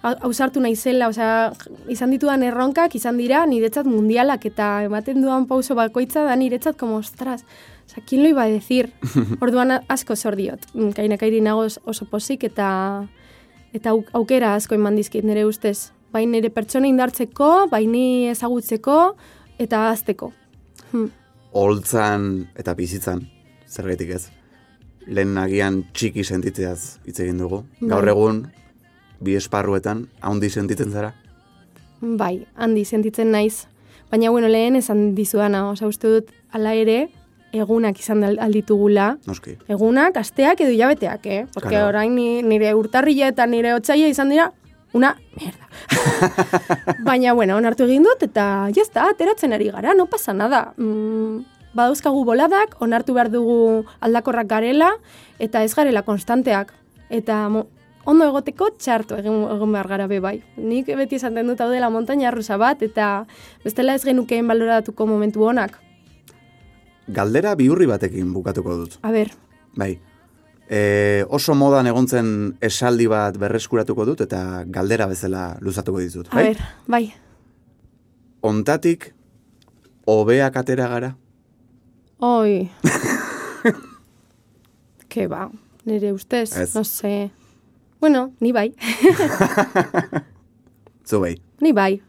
hau- 0.04 0.16
ausartu 0.28 0.62
naizela, 0.62 1.08
osea, 1.10 1.50
izan 1.90 2.14
ditudan 2.14 2.44
erronkak 2.46 2.94
izan 2.94 3.18
dira 3.18 3.42
niretzat 3.48 3.88
mundialak 3.90 4.46
eta 4.46 4.70
ematen 4.86 5.20
duan 5.24 5.48
pauso 5.50 5.74
bakoitza 5.74 6.22
da 6.28 6.36
niretzat 6.36 6.78
como, 6.78 7.00
ostras, 7.02 7.42
osea, 7.90 8.04
¿quién 8.06 8.22
lo 8.22 8.28
iba 8.28 8.44
a 8.46 8.52
decir? 8.52 8.92
Orduan 9.42 9.80
asko 9.88 10.14
zor 10.14 10.36
diot. 10.38 10.62
Kainakairi 10.94 11.40
nago 11.42 11.66
os- 11.66 11.80
oso 11.90 12.06
posik 12.06 12.44
eta 12.46 13.08
eta 13.74 13.90
au- 13.96 14.06
aukera 14.12 14.54
asko 14.54 14.76
eman 14.78 14.94
dizkit 14.94 15.24
nire 15.26 15.42
ustez. 15.46 15.90
Bai 16.12 16.24
nire 16.26 16.50
pertsona 16.50 16.88
indartzeko, 16.90 17.68
bai 17.70 17.84
ni 17.86 18.26
ezagutzeko 18.30 18.96
eta 19.62 19.90
azteko. 19.90 20.32
Hm. 20.92 21.06
Holtzan 21.52 22.24
eta 22.58 22.74
bizitzan, 22.78 23.24
zergaitik 23.68 24.10
ez. 24.16 24.24
Lehen 25.06 25.36
agian 25.38 25.82
txiki 25.94 26.24
sentitzeaz 26.24 26.98
hitz 27.06 27.18
egin 27.24 27.38
dugu. 27.38 27.62
Gaur 27.80 28.04
Bai. 28.06 28.12
egun, 28.14 28.40
bi 29.20 29.34
esparruetan, 29.38 30.08
haundi 30.20 30.50
sentitzen 30.50 30.92
zara? 30.92 31.14
Bai, 32.00 32.46
handi 32.56 32.84
sentitzen 32.84 33.30
naiz. 33.30 33.66
Baina, 34.10 34.30
bueno, 34.30 34.48
lehen 34.48 34.76
esan 34.76 35.14
dizudana, 35.14 35.68
osea, 35.70 35.88
uste 35.88 36.08
dut, 36.08 36.30
ala 36.52 36.72
ere, 36.74 37.08
egunak 37.52 37.98
izan 38.00 38.22
alditugula. 38.24 39.18
Noski. 39.26 39.56
Egunak, 39.68 40.16
asteak 40.16 40.60
edo 40.64 40.70
hilabeteak, 40.70 41.26
eh? 41.26 41.46
Porque 41.52 41.68
Claro. 41.74 41.88
orain 41.88 42.14
ni, 42.14 42.42
nire 42.42 42.74
urtarrila 42.74 43.28
eta 43.28 43.46
nire 43.46 43.74
otxaila 43.74 44.08
izan 44.08 44.30
dira, 44.30 44.52
una 44.92 45.16
merda. 45.38 45.68
Baina, 47.06 47.32
bueno, 47.32 47.56
onartu 47.56 47.86
egin 47.86 48.04
dut, 48.06 48.22
eta 48.26 48.68
jazta, 48.74 49.08
ateratzen 49.10 49.52
ari 49.52 49.70
gara, 49.70 49.94
no 49.94 50.06
pasa 50.06 50.34
nada. 50.34 50.72
Mm, 50.76 51.44
badauzkagu 51.74 52.24
boladak, 52.26 52.76
onartu 52.82 53.14
behar 53.14 53.30
dugu 53.30 53.84
aldakorrak 54.00 54.48
garela, 54.50 54.92
eta 55.38 55.62
ez 55.64 55.74
garela 55.74 56.02
konstanteak. 56.02 56.72
Eta 57.10 57.48
mo, 57.48 57.66
ondo 58.04 58.26
egoteko 58.26 58.70
txartu 58.78 59.18
egin, 59.20 59.44
egon 59.54 59.72
behar 59.72 59.88
gara 59.88 60.08
be 60.10 60.20
bai. 60.20 60.40
Nik 60.56 60.90
beti 60.98 61.20
esaten 61.20 61.46
dut 61.46 61.60
hau 61.60 61.70
dela 61.70 61.90
montaña 61.90 62.34
rusa 62.34 62.58
bat, 62.58 62.82
eta 62.82 63.26
bestela 63.64 63.94
ez 63.94 64.04
genukeen 64.04 64.48
baloratuko 64.50 65.06
momentu 65.06 65.46
honak. 65.46 65.78
Galdera 67.10 67.56
bihurri 67.58 67.86
batekin 67.90 68.32
bukatuko 68.32 68.76
dut. 68.84 68.98
A 69.02 69.10
ber, 69.10 69.32
Bai. 69.74 69.98
E, 70.70 71.24
oso 71.28 71.54
modan 71.58 71.88
egontzen 71.90 72.28
esaldi 72.62 73.08
bat 73.10 73.34
berreskuratuko 73.42 74.04
dut 74.06 74.20
eta 74.22 74.62
galdera 74.70 75.08
bezala 75.10 75.56
luzatuko 75.60 75.98
dizut. 75.98 76.28
a 76.30 76.36
Bai? 76.36 76.44
ber, 76.52 76.60
bai. 76.86 77.04
Ontatik, 78.46 79.08
hobeak 80.06 80.56
atera 80.56 80.86
gara? 80.88 81.16
Oi. 82.22 82.70
Ke 85.10 85.26
ba, 85.26 85.48
nire 85.84 86.12
ustez, 86.14 86.54
Ez. 86.56 86.74
no 86.74 86.84
sé. 86.84 87.30
Bueno, 88.00 88.32
ni 88.40 88.52
bai. 88.52 88.72
Zu 91.04 91.20
bai. 91.20 91.34
Ni 91.60 91.72
bai. 91.72 92.00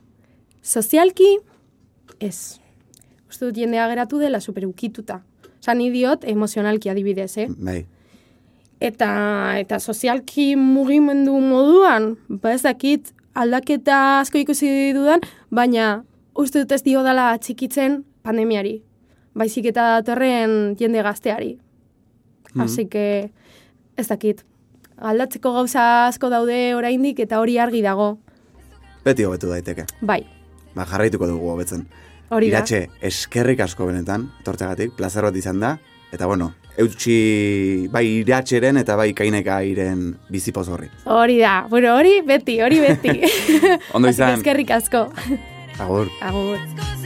Sozialki, 0.62 1.40
ez. 2.20 2.60
Uste 3.28 3.48
dut 3.50 3.58
jendea 3.58 3.88
geratu 3.90 4.20
dela 4.22 4.40
superukituta. 4.40 5.24
Osa, 5.62 5.74
ni 5.74 5.90
diot 5.94 6.24
emozionalki 6.30 6.90
adibidez, 6.94 7.34
eh? 7.38 7.48
Bai. 7.58 7.86
Eta, 8.82 9.60
eta 9.62 9.78
sozialki 9.80 10.56
mugimendu 10.58 11.36
moduan, 11.40 12.16
ba 12.28 12.54
ez 12.56 12.64
dakit 12.66 13.12
aldaketa 13.38 14.20
asko 14.24 14.40
ikusi 14.42 14.92
dudan, 14.98 15.22
baina 15.54 16.04
uste 16.36 16.64
dut 16.64 16.72
ez 16.74 16.82
dio 16.84 17.04
dela 17.06 17.36
txikitzen 17.38 18.02
pandemiari. 18.26 18.80
Baizik 19.38 19.70
eta 19.70 20.00
datorren 20.02 20.74
jende 20.80 21.04
gazteari. 21.06 21.54
Mhm. 22.56 22.62
Así 22.66 22.88
que, 22.90 23.32
ez 23.98 24.08
dakit. 24.10 24.42
Aldatzeko 24.98 25.54
gauza 25.54 26.08
asko 26.08 26.30
daude 26.30 26.76
oraindik 26.76 27.20
eta 27.20 27.40
hori 27.40 27.58
argi 27.58 27.82
dago. 27.82 28.18
Beti 29.06 29.24
hobetu 29.26 29.50
daiteke. 29.50 29.86
Bai, 30.02 30.26
Ba, 30.76 30.86
jarraituko 30.86 31.28
dugu 31.28 31.50
hobetzen. 31.52 31.86
hori 32.30 32.50
da. 32.50 32.58
Iratxe, 32.58 32.88
eskerrik 33.02 33.60
asko 33.60 33.86
benetan, 33.86 34.30
tortegatik, 34.44 34.94
plazer 34.96 35.24
bat 35.24 35.36
izan 35.36 35.60
da. 35.60 35.78
Eta 36.14 36.26
bueno, 36.26 36.54
eutxi 36.80 37.88
bai 37.92 38.06
iratxeren 38.22 38.80
eta 38.82 38.96
bai 39.00 39.12
kaineka 39.18 39.62
iren 39.68 40.12
bizipoz 40.32 40.68
horri. 40.70 40.90
Hori 41.06 41.40
da. 41.42 41.66
Bueno, 41.70 41.96
hori 41.98 42.20
beti, 42.26 42.62
hori 42.62 42.80
beti. 42.84 43.20
Ondo 43.98 44.10
izan. 44.10 44.40
Eskerrik 44.40 44.72
asko. 44.80 45.08
Agur. 45.80 46.12
Agur. 46.22 47.01